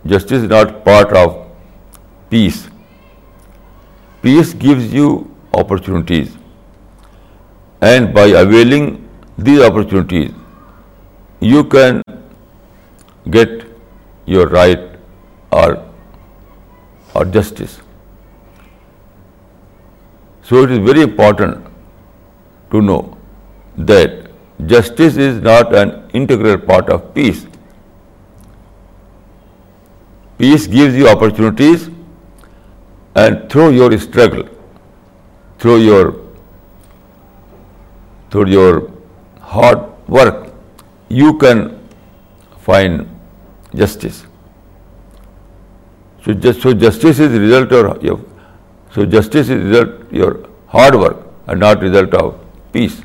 [0.06, 1.36] Justice is not part of
[2.32, 2.68] peace.
[4.24, 5.08] Peace gives you
[5.54, 6.36] opportunities.
[7.82, 9.08] And by availing
[9.38, 10.32] these opportunities,
[11.40, 12.02] you can
[13.30, 13.52] get
[14.26, 14.82] your right
[15.52, 15.78] or
[17.32, 17.82] justice.
[20.42, 21.64] So it is very important
[22.72, 23.18] to know
[23.78, 24.30] that
[24.66, 27.46] justice is not an integral part of peace.
[30.40, 31.90] Peace gives you opportunities,
[33.16, 34.48] and through your struggle,
[35.60, 36.16] through your
[38.30, 38.92] through your
[39.40, 40.50] hard work,
[41.10, 41.62] you can
[42.70, 43.06] find
[43.74, 44.26] justice.
[46.24, 51.18] So justice is result of your, your hard work
[51.48, 53.02] and not result of peace.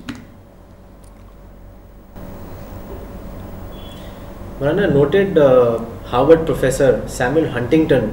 [4.58, 8.10] Marana, noted uh, Harvard professor Samuel Huntington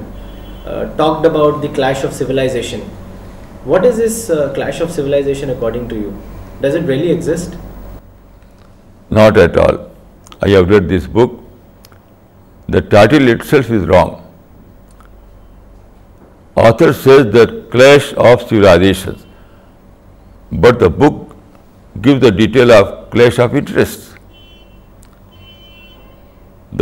[0.66, 2.82] uh, talked about the clash of civilization.
[3.66, 6.22] What is this uh, clash of civilization according to you?
[6.64, 7.56] Does it really exist?
[9.18, 9.78] Not at all.
[10.48, 11.38] I have read this book.
[12.76, 14.12] The title itself is wrong.
[16.56, 19.26] Author says the clash of civilizations,
[20.52, 21.38] but the book
[22.08, 24.10] gives the detail of clash of interests.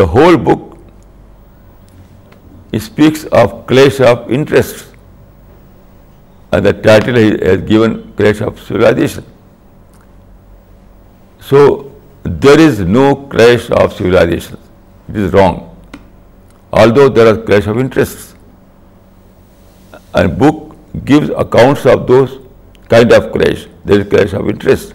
[0.02, 0.64] The whole book
[2.88, 4.88] speaks of clash of interests,
[6.52, 9.26] and the title has given clash of civilization.
[11.50, 11.60] So
[12.24, 14.62] there is no clash of civilizations.
[15.10, 15.64] It is wrong.
[16.72, 18.34] Although there are clash of interests,
[20.14, 20.76] and book
[21.12, 22.38] gives accounts of those
[22.94, 23.68] kind of clash.
[23.86, 24.94] There is clash of interest,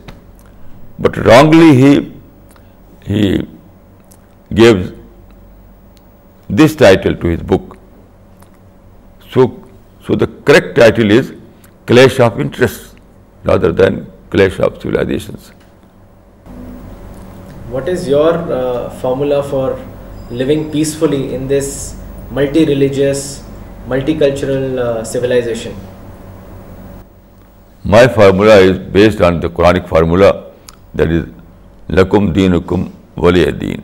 [0.98, 3.24] but wrongly he
[4.62, 4.82] gave
[6.50, 7.78] this title to his book.
[9.30, 11.32] So the correct title is
[11.86, 12.94] Clash of Interests
[13.44, 15.50] rather than Clash of Civilizations.
[17.72, 18.34] What is your
[19.00, 19.70] formula for
[20.30, 21.68] living peacefully in this
[22.38, 23.22] multi religious
[23.88, 24.78] multi cultural
[25.12, 25.78] civilization
[27.94, 30.30] my formula is based on the Quranic formula
[30.98, 32.84] that is لکم دینکم
[33.24, 33.82] ولی دین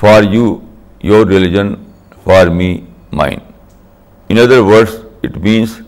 [0.00, 0.54] for you
[1.12, 1.74] your religion
[2.24, 2.70] for me
[3.12, 3.40] mine
[4.30, 5.78] in other words it means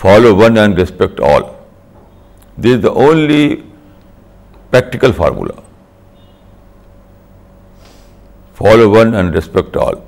[0.00, 1.42] follow one and respect all
[2.62, 3.44] this is the only
[4.72, 5.54] practical formula.
[8.54, 9.98] Follow one and respect all.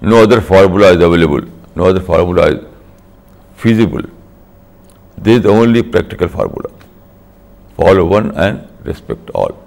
[0.00, 1.48] No other formula is available.
[1.74, 2.64] No other formula is
[3.56, 4.08] feasible.
[5.18, 6.70] This is the only practical formula.
[7.76, 9.60] Follow one and respect all.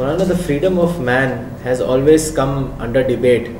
[0.00, 3.56] Maulana, the freedom of man has always come under debate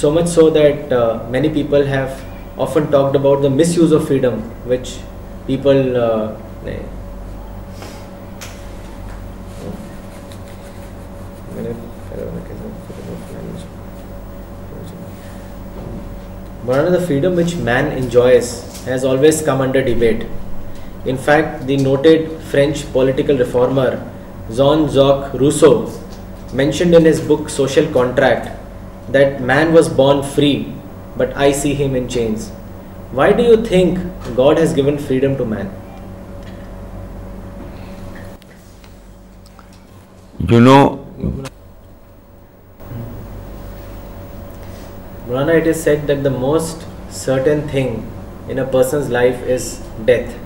[0.00, 2.24] so much so that uh, many people have
[2.56, 4.90] often talked about the misuse of freedom, which
[5.48, 6.36] people uh,
[16.96, 20.28] the freedom which man enjoys has always come under debate.
[21.06, 23.90] In fact, the noted French political reformer
[24.54, 25.92] Jean-Jacques Rousseau
[26.52, 28.54] mentioned in his book Social Contract
[29.16, 30.72] that man was born free,
[31.16, 32.50] but I see him in chains.
[33.10, 33.98] Why do you think
[34.36, 35.72] God has given freedom to man?
[40.50, 41.04] You know,
[45.26, 48.08] Maulana, it is said that the most certain thing
[48.48, 50.36] in a person's life is death.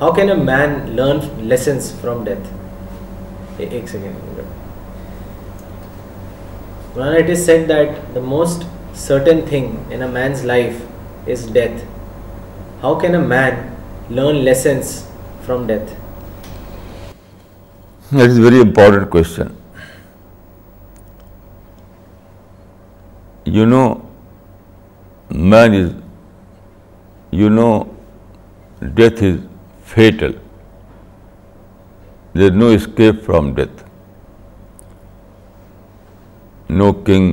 [0.00, 2.44] How can a man learn lessons from death?
[7.08, 10.82] It is said that the most certain thing in a man's life
[11.26, 11.84] is death.
[12.82, 13.74] How can a man
[14.10, 15.06] learn lessons
[15.40, 15.96] from death?
[18.12, 19.56] That is a very important question.
[28.96, 29.42] Death is
[29.84, 30.32] fatal.
[32.34, 33.70] There is no escape from death
[36.78, 37.26] no king,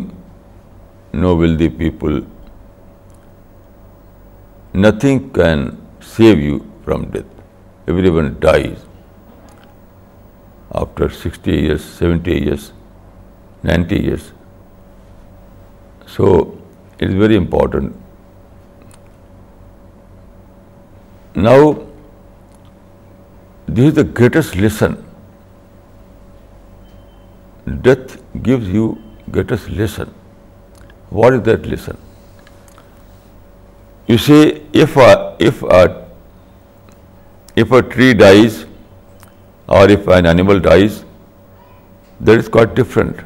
[1.14, 2.20] no wealthy people,
[4.86, 5.66] nothing can
[6.16, 7.32] save you from death.
[7.88, 8.86] Everyone dies
[10.82, 12.72] after 60 years, 70 years,
[13.64, 14.34] 90 years.
[16.18, 16.34] So
[17.00, 17.96] it is very important.
[21.36, 21.60] Now,
[23.68, 25.04] this is the greatest lesson.
[27.84, 28.88] Death gives you
[29.36, 30.12] let us listen.
[31.10, 31.98] What is that listen?
[34.08, 35.34] You say, if a
[37.96, 38.64] tree dies
[39.68, 41.04] or if an animal dies,
[42.22, 43.18] that is quite different.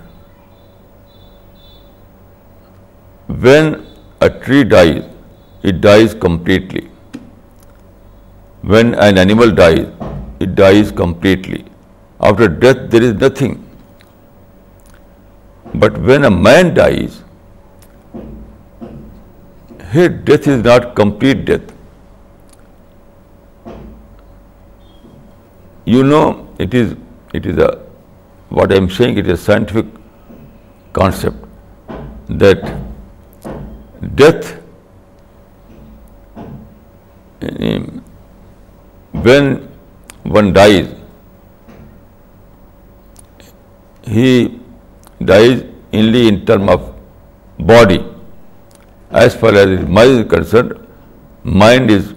[3.43, 3.85] When
[4.21, 5.03] a tree dies,
[5.61, 6.89] it dies completely.
[8.61, 9.85] When an animal dies,
[10.39, 11.63] it dies completely.
[12.19, 13.59] After death, there is nothing.
[15.73, 17.21] But when a man dies,
[19.91, 21.69] his death is not complete death.
[25.93, 27.71] You know, it is a,
[28.49, 29.85] what I am saying, it is a scientific
[30.93, 31.37] concept
[32.41, 32.61] that
[34.15, 34.57] death,
[36.45, 38.03] um,
[39.31, 39.69] when
[40.23, 40.95] one dies,
[44.03, 44.49] he
[45.29, 45.53] dies
[45.99, 46.79] only in term of
[47.73, 47.99] body.
[49.23, 50.73] As far as his mind is concerned,
[51.43, 52.11] mind is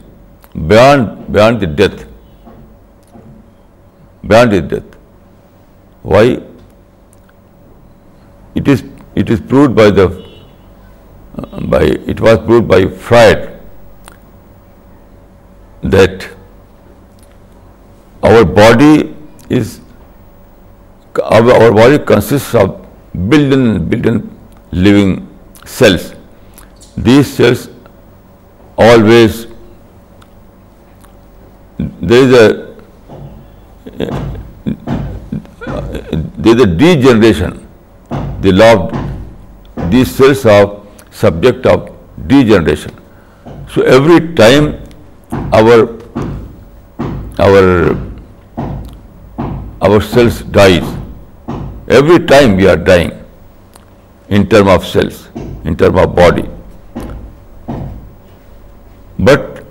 [0.73, 2.03] beyond the death,
[4.35, 4.91] beyond his death.
[6.03, 6.27] Why?
[9.17, 10.07] It is proved by the
[12.13, 13.39] it was proved by Freud
[15.83, 16.27] that
[18.23, 18.97] our body
[22.05, 22.71] consists of
[23.15, 24.23] billion
[24.87, 25.17] living
[25.65, 26.07] cells.
[26.97, 27.69] These cells
[28.77, 29.47] always,
[31.79, 32.75] there is a
[36.77, 37.57] degeneration.
[38.41, 38.95] The law of
[39.91, 41.95] these cells are subject of
[42.35, 42.91] degeneration.
[43.69, 44.75] So every time
[49.81, 50.83] our cells dies,
[51.87, 53.13] Every time we are dying,
[54.29, 55.29] in terms of cells,
[55.65, 56.49] in terms of body.
[59.19, 59.67] But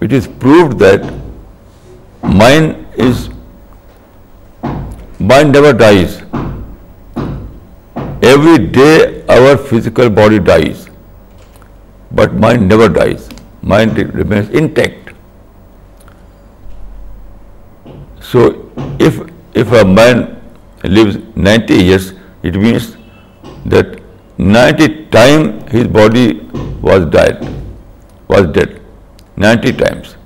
[0.00, 1.02] it is proved that
[2.22, 2.78] mind
[5.20, 6.22] never dies.
[8.22, 10.88] Every day our physical body dies,
[12.12, 13.28] but mind never dies.
[13.62, 15.12] Mind remains intact.
[18.30, 18.70] So
[19.00, 20.28] if a man
[20.88, 22.12] lives 90 years,
[22.42, 22.96] it means
[23.66, 23.98] that
[24.38, 26.40] 90 times his body
[26.80, 28.80] was dead,
[29.36, 30.16] 90 times.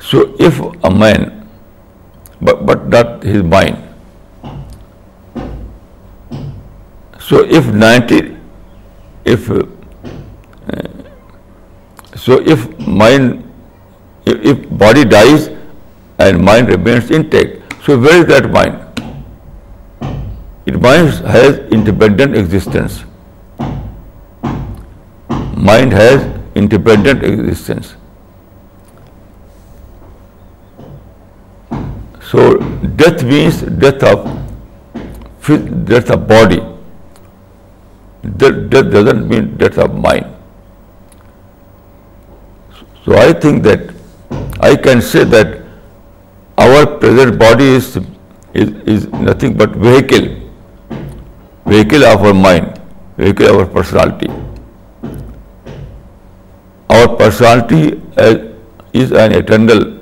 [0.00, 1.48] So if a man,
[2.40, 3.78] but not his mind,
[7.20, 8.36] so if 90,
[9.26, 10.90] uh,
[14.26, 15.50] if body dies
[16.18, 17.50] and mind remains intact,
[17.86, 19.00] so where is that mind?
[20.70, 22.94] It mind has independent existence.
[25.70, 26.24] Mind has
[26.62, 27.92] independent existence.
[32.30, 32.48] So
[33.02, 34.24] death means death of
[36.34, 36.60] body.
[38.44, 40.32] Death doesn't mean death of mind.
[43.04, 43.86] So I think that
[44.68, 45.52] I can say that
[46.62, 47.86] our present body is
[49.28, 50.28] nothing but vehicle
[52.10, 52.76] of our mind,
[53.16, 54.28] vehicle of our personality.
[56.88, 57.80] Our personality
[58.16, 58.34] uh,
[58.92, 59.98] is an eternal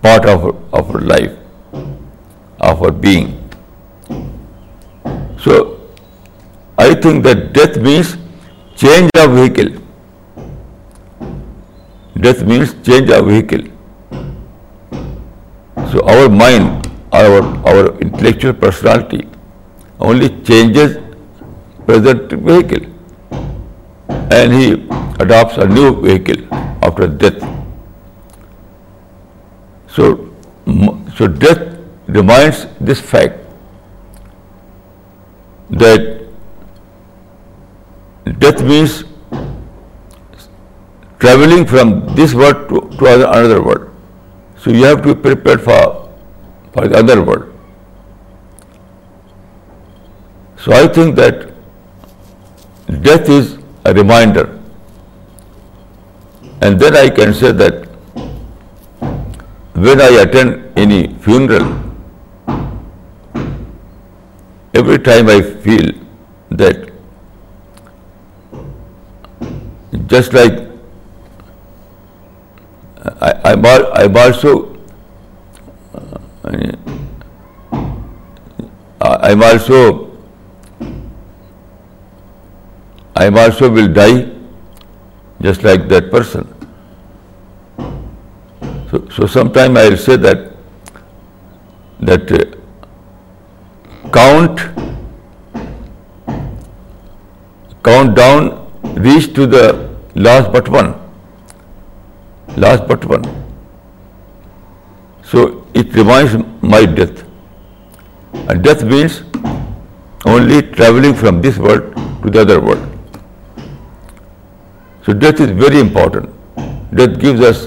[0.00, 1.32] part of our life,
[2.72, 3.28] of our being.
[5.44, 5.52] So,
[6.78, 8.16] I think that death means
[8.74, 9.70] change of vehicle.
[12.18, 13.60] Death means change of vehicle.
[15.92, 16.86] So our mind,
[17.18, 19.18] our intellectual personality
[20.10, 20.94] only changes
[21.88, 22.86] present vehicle,
[24.36, 24.68] and he
[25.26, 27.44] adopts a new vehicle after death.
[29.98, 31.62] So death
[32.20, 34.24] reminds this fact
[35.84, 36.26] that
[38.48, 38.98] death means
[41.18, 43.80] traveling from this world to another world.
[44.64, 45.80] So you have to be prepared for
[46.74, 47.48] the other world.
[50.64, 51.40] So I think that
[53.08, 53.48] death is
[53.92, 54.44] a reminder.
[56.66, 57.80] And then I can say that
[59.86, 61.68] when I attend any funeral,
[64.82, 65.92] every time I feel
[66.62, 66.92] that
[70.16, 70.60] just like
[73.02, 74.68] I've also
[79.24, 79.34] I
[83.44, 84.30] also uh, will die
[85.40, 86.46] just like that person.
[89.16, 90.52] So sometime I will say that
[92.08, 92.36] uh,
[94.12, 94.66] count
[98.16, 98.50] down,
[98.94, 99.64] reach to the
[100.14, 100.90] last but one.
[102.58, 103.22] Last but one
[105.30, 105.44] so
[105.78, 106.34] it reminds
[106.70, 107.22] my death
[108.64, 109.20] death means
[110.32, 113.16] only travelling from this world to the other world
[115.06, 116.60] so death is very important
[116.96, 117.66] death gives us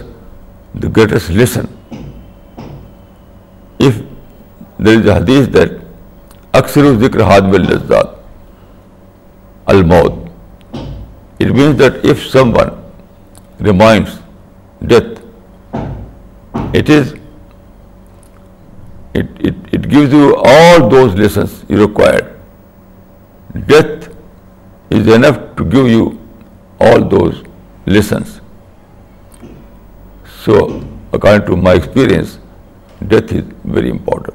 [0.83, 1.65] the greatest lesson
[3.88, 3.99] if
[4.86, 5.73] there is a حدیث that
[6.61, 8.13] اکثر ذکر ہاتھ میں لذات
[9.73, 10.13] الموت
[10.75, 12.25] it means that if
[12.57, 12.69] someone
[13.65, 14.23] reminds
[14.88, 15.21] death.
[19.73, 22.26] It gives you all those lessons you required.
[23.65, 24.09] Death
[24.89, 26.19] is enough to give you
[26.80, 27.43] all those
[27.86, 28.41] lessons.
[30.45, 32.39] So, according to my experience,
[33.15, 34.34] death is very important.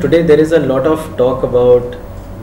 [0.00, 1.94] Today there is a lot of talk about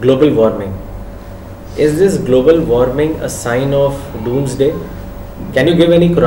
[0.03, 3.93] global warming is this global warming a sign of
[4.59, 4.69] doomsday
[5.53, 6.21] can you give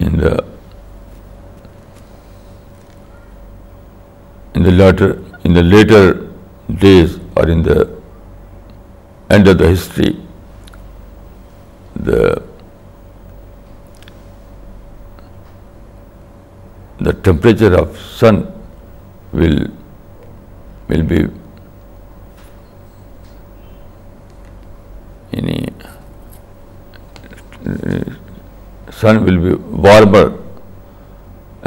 [0.00, 0.34] in the
[4.58, 6.04] in the later
[6.86, 7.78] days or in the
[9.30, 10.12] end of the history,
[11.94, 12.42] the
[17.28, 18.40] temperature of sun
[19.32, 19.58] will
[20.88, 21.18] be
[29.00, 29.54] sun will be
[29.86, 30.24] warmer,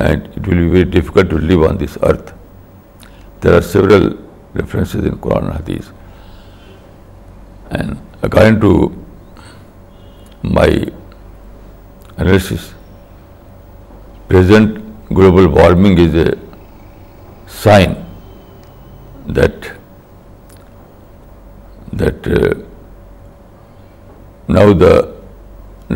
[0.03, 2.21] and it will be very difficult to live on this earth.
[3.43, 4.03] There are several
[4.57, 5.87] references in Quran and Hadith,
[7.77, 8.71] and according to
[10.59, 12.69] my analysis,
[14.29, 14.79] present
[15.19, 16.25] global warming is a
[17.63, 17.97] sign
[19.41, 19.69] that
[22.03, 22.43] uh,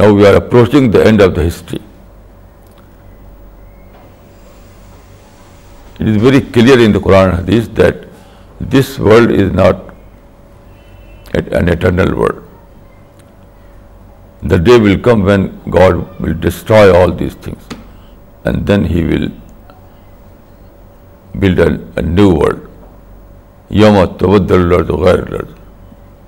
[0.01, 1.75] now we are approaching the end of the history.
[6.01, 8.03] It is very clear in the Quran and Hadith that
[8.73, 12.43] this world is not an eternal world.
[14.43, 15.45] The day will come when
[15.77, 17.63] God will destroy all these things,
[18.45, 19.27] and then He will
[21.39, 22.61] build a new world.
[23.71, 25.55] Yawma tabaddalul ardu ghayril ard.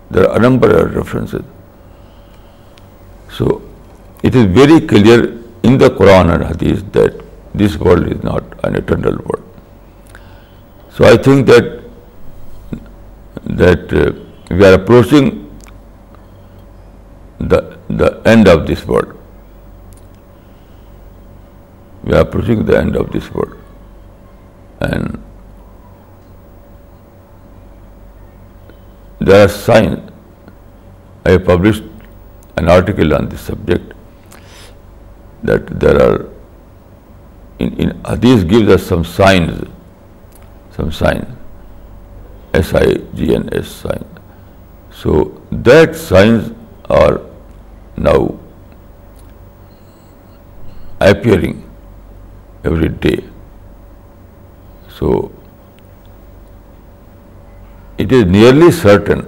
[0.10, 1.46] There are a number of references.
[3.38, 3.62] So
[4.24, 5.20] it is very clear
[5.62, 9.36] in the Quran and Hadith that this world is not an eternal world.
[10.98, 14.02] So I think that uh,
[14.50, 15.30] we are approaching
[17.48, 19.14] the end of this world.
[22.04, 23.56] We are approaching the end of this world,
[24.80, 25.18] and
[29.20, 30.00] there are signs.
[31.26, 31.84] I published
[32.58, 33.94] an article on this subject
[35.44, 36.26] that there are
[37.60, 39.64] in Hadith gives us some signs
[40.80, 41.26] some sign,
[42.68, 44.06] SIGNS sign.
[45.00, 45.16] So
[45.70, 46.54] that signs
[47.00, 47.18] are
[48.10, 48.20] now
[51.10, 51.58] appearing
[52.72, 53.16] every day.
[55.00, 55.18] So
[58.06, 59.26] it is nearly certain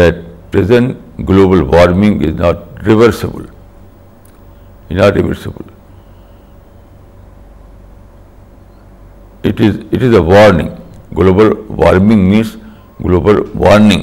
[0.00, 0.20] that
[0.50, 3.48] present global warming is not reversible,
[9.50, 10.70] It is a warning.
[11.20, 11.48] Global
[11.82, 12.50] warming means
[13.06, 14.02] global warning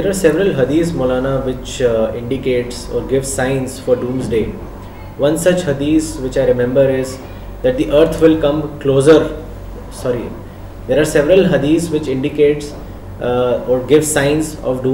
[0.07, 1.83] are several حدیث Maulana which
[2.17, 4.43] indicates اور ڈومس day
[5.19, 7.17] one such حدیث which I remember is
[7.65, 9.23] that the earth will come closer
[10.03, 10.27] sorry
[10.89, 12.73] there are several حدیث which indicates
[14.63, 14.87] or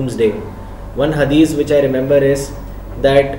[0.99, 2.49] one حدیث which I remember is
[3.05, 3.35] that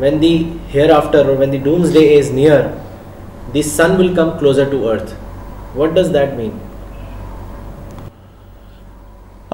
[0.00, 0.36] when the
[0.96, 1.46] hereafter or
[2.34, 2.60] near
[3.56, 5.10] the sun will come closer to earth.
[5.80, 6.54] What does that mean?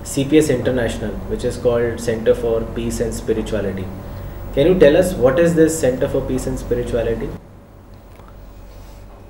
[0.08, 1.80] C P essential for
[2.74, 3.84] peace and spirituality
[4.56, 7.26] Can you tell us what is this Center for Peace and Spirituality?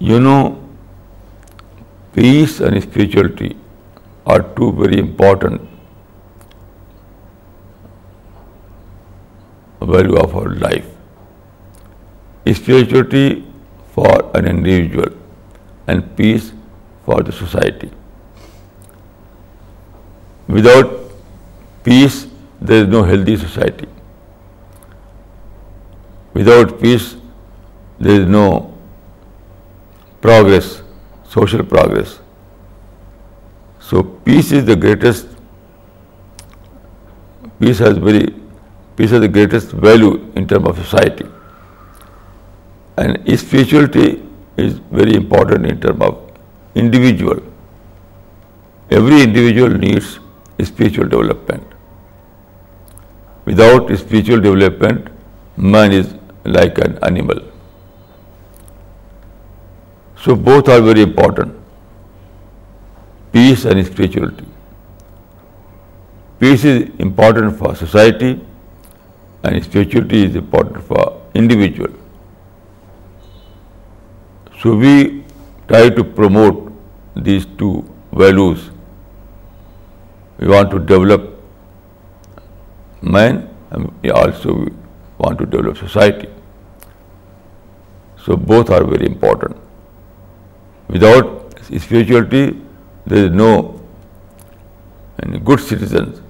[0.08, 0.40] You know,
[2.16, 3.56] peace and spirituality
[4.34, 6.52] are two very important
[9.96, 10.86] value of our life.
[12.60, 13.26] Spirituality
[13.98, 15.12] for an individual
[15.88, 16.52] and peace
[17.04, 17.90] for the society.
[20.60, 20.96] Without
[21.82, 22.26] peace,
[22.60, 23.84] there is no healthy society.
[26.38, 27.06] Without peace,
[27.98, 28.46] there is no
[30.24, 30.66] progress,
[31.36, 32.10] social progress.
[33.88, 35.28] So peace is the greatest,
[37.60, 41.26] peace has the greatest value in terms of society.
[42.98, 44.22] And spirituality
[44.58, 46.20] is very important in terms of
[46.74, 47.42] individual.
[48.90, 50.18] Every individual needs
[50.72, 51.74] spiritual development.
[53.46, 55.12] Without spiritual development,
[55.56, 56.14] man is
[56.54, 57.40] like an animal.
[60.26, 61.56] So both are very important,
[63.32, 64.48] peace and spirituality.
[66.40, 68.32] Peace is important for society
[69.42, 71.04] and spirituality is important for
[71.42, 71.92] individual.
[74.62, 75.24] So we
[75.68, 76.62] try to promote
[77.28, 77.74] these two
[78.12, 78.70] values.
[80.38, 81.28] We want to develop
[83.00, 84.56] man and we also
[85.18, 86.24] want to develop society.
[88.26, 89.58] So both are very important.
[90.94, 92.42] Without spirituality,
[93.12, 93.50] there is no
[95.50, 96.22] good citizens.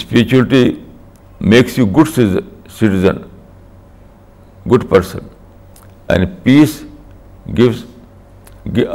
[0.00, 0.84] Spirituality
[1.54, 2.12] makes you good
[2.80, 3.22] citizen,
[4.74, 5.30] good person,
[6.16, 6.74] and peace
[7.62, 7.84] gives,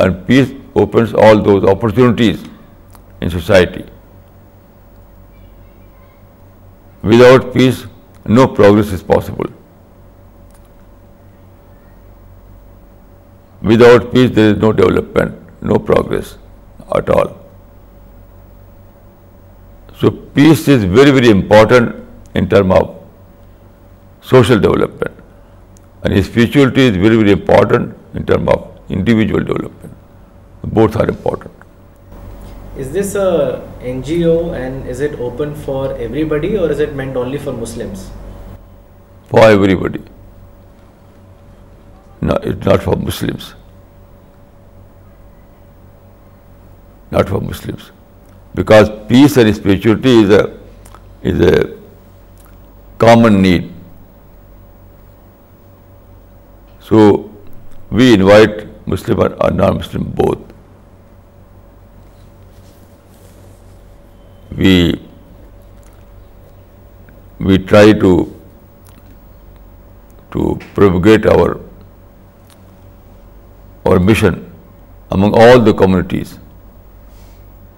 [0.05, 2.45] and peace opens all those opportunities
[3.21, 3.85] in society.
[7.01, 7.85] Without peace,
[8.25, 9.43] no progress is possible.
[13.69, 16.37] Without peace, there is no development, no progress
[16.97, 17.31] at all.
[20.01, 21.95] So, peace is very, very important
[22.35, 22.95] in terms of
[24.21, 25.17] social development,
[26.03, 29.95] and spirituality is very, very important in terms of individual development.
[30.61, 31.51] Both are important.
[32.77, 37.39] Is this a NGO and is it open for everybody, or is it meant only
[37.39, 38.11] for Muslims?
[39.29, 40.03] For everybody.
[42.21, 43.53] No, it's not for Muslims.
[47.11, 47.91] Not for Muslims.
[48.53, 50.53] Because peace and spirituality
[51.23, 51.77] is a
[52.97, 53.71] common need.
[56.79, 57.31] So
[57.89, 60.39] we invite Muslim and non-Muslim both.
[64.57, 64.99] We
[67.59, 67.91] try
[70.31, 71.53] to propagate our
[73.85, 74.39] or mission
[75.11, 76.37] among all the communities.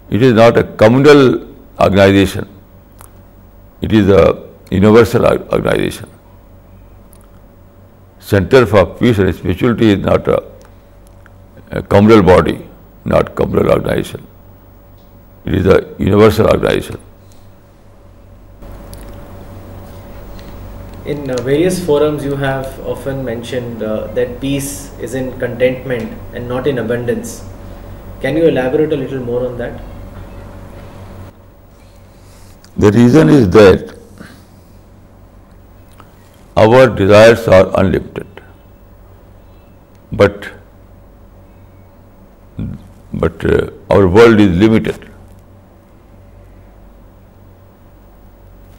[0.09, 1.23] It is not a communal
[1.87, 2.47] organization,
[3.81, 4.21] it is a
[4.71, 6.09] universal organization.
[8.19, 12.57] Center for Peace and Spirituality is not a communal body,
[13.05, 14.25] not communal organization.
[15.45, 16.95] It is a universal organization.
[21.07, 23.63] Various forums you have mention
[24.15, 24.65] the peace
[25.03, 27.27] is contentment and not indulgence
[28.21, 29.67] can you elaborate little more the
[32.95, 33.75] reason is our
[36.97, 37.95] desire are and
[40.19, 40.45] but
[43.21, 43.33] but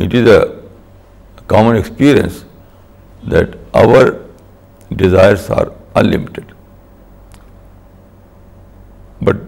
[0.01, 0.05] ل
[1.53, 2.39] common experience
[3.35, 4.05] that our
[5.03, 5.67] desires are
[6.03, 6.55] unlimited.
[9.29, 9.45] But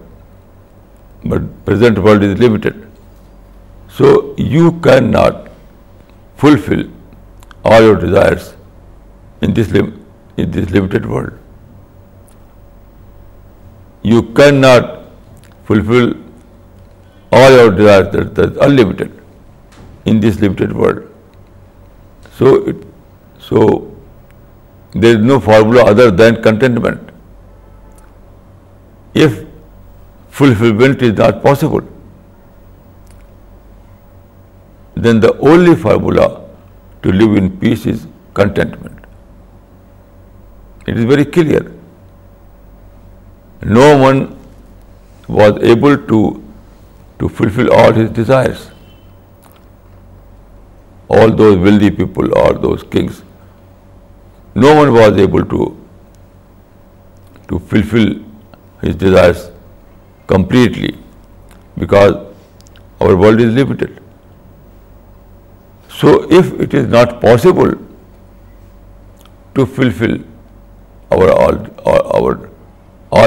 [1.64, 2.76] present world is limited.
[3.96, 4.12] So
[4.52, 5.50] you cannot
[6.44, 6.84] fulfill
[7.64, 8.48] all your desires
[9.48, 11.36] in this limited world.
[14.14, 14.88] You cannot
[15.70, 16.10] fulfill
[17.38, 19.22] all your desires that are unlimited
[20.06, 20.98] in this limited world.
[22.40, 23.62] So
[25.04, 27.14] there is no formula other than contentment.
[29.26, 29.40] If
[30.40, 31.82] fulfillment is not possible,
[35.06, 36.28] then the only formula
[37.02, 38.06] to live in peace is
[38.40, 39.06] contentment.
[40.86, 41.62] It is very clear.
[43.80, 44.20] No one
[45.40, 48.58] was able to fulfill all his desires
[51.18, 53.20] all those wealthy people, all those kings,
[54.64, 58.10] no one was able to fulfill
[58.82, 59.46] his desires
[60.32, 60.92] completely,
[61.84, 62.18] because
[63.00, 63.96] our world is limited.
[66.00, 67.74] So if it is not possible
[69.56, 70.14] to fulfill
[71.10, 72.32] all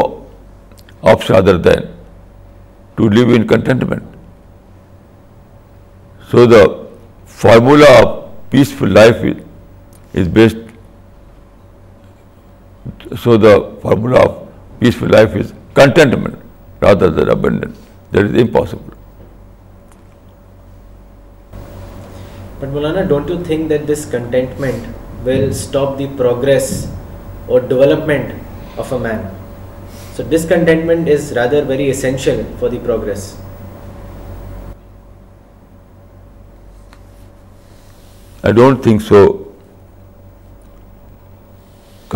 [1.13, 1.81] option other than
[2.95, 4.03] to live in contentment
[6.31, 6.65] so the
[7.41, 8.09] formula of
[8.51, 9.25] peaceful life
[10.21, 10.59] is based
[13.23, 14.33] so the formula of
[14.79, 15.13] peaceful
[23.77, 24.91] that this contentment
[25.29, 26.73] will stop the progress
[27.49, 29.23] or development of a man.
[30.17, 33.25] So discontentment is rather very essential for the progress.
[38.43, 39.23] I don't think so.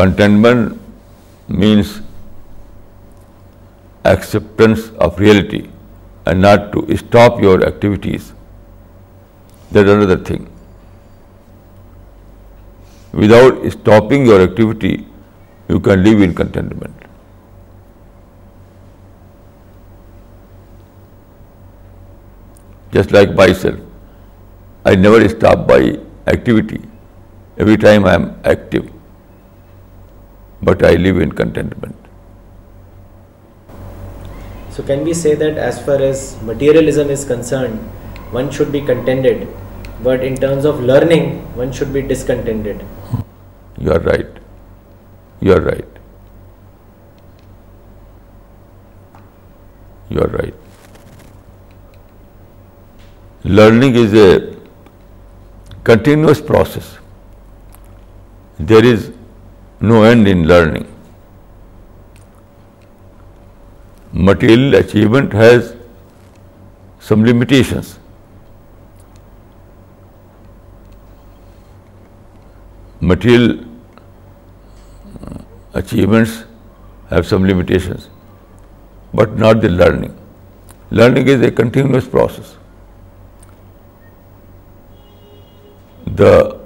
[0.00, 0.80] Contentment
[1.48, 1.94] means
[4.04, 5.62] acceptance of reality
[6.26, 8.30] and not to stop your activities.
[9.72, 10.46] That's another thing.
[13.12, 15.06] Without stopping your activity,
[15.68, 16.94] you can live in contentment.
[22.92, 23.80] Just like myself,
[24.84, 26.82] I never stop by activity.
[27.56, 28.90] Every time I am active,
[30.62, 31.96] but I live in contentment.
[34.70, 37.78] So can we say that as far as materialism is concerned,
[38.30, 39.48] one should be contented,
[40.02, 42.86] but in terms of learning, one should be discontented?
[43.86, 44.38] You are right.
[45.48, 45.98] You are right.
[50.14, 51.04] You are right.
[53.58, 54.28] Learning is a
[55.90, 56.88] continuous process.
[58.72, 59.04] There is
[59.92, 60.88] no end in learning.
[64.30, 65.74] Material achievement has
[66.98, 67.94] some limitations.
[73.14, 73.56] Material
[75.74, 76.44] achievements
[77.10, 78.08] have some limitations,
[79.12, 80.16] but not the learning.
[80.90, 82.56] Learning is a continuous process.
[86.06, 86.58] The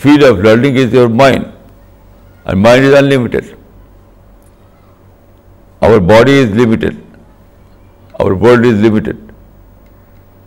[0.00, 1.52] field of learning is your mind,
[2.46, 3.56] and mind is unlimited.
[5.82, 7.04] Our body is limited,
[8.18, 9.32] our world is limited,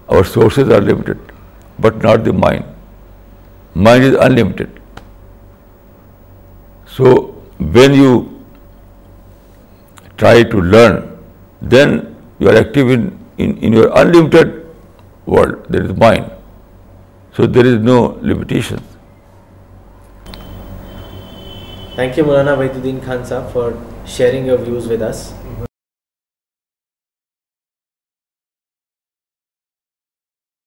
[0.09, 1.19] our sources are limited
[1.85, 2.65] but not the mind.
[3.87, 4.81] Mind is unlimited.
[6.97, 7.13] So
[7.77, 8.13] when you
[10.23, 10.99] try to learn,
[11.61, 11.97] then
[12.39, 14.53] you are active in your unlimited
[15.37, 16.31] world, that is mind.
[17.33, 18.01] So there is no
[18.33, 18.83] limitation.
[20.29, 25.27] Thank you, Maulana Wahiduddin Khan Sahab, for sharing your views with us.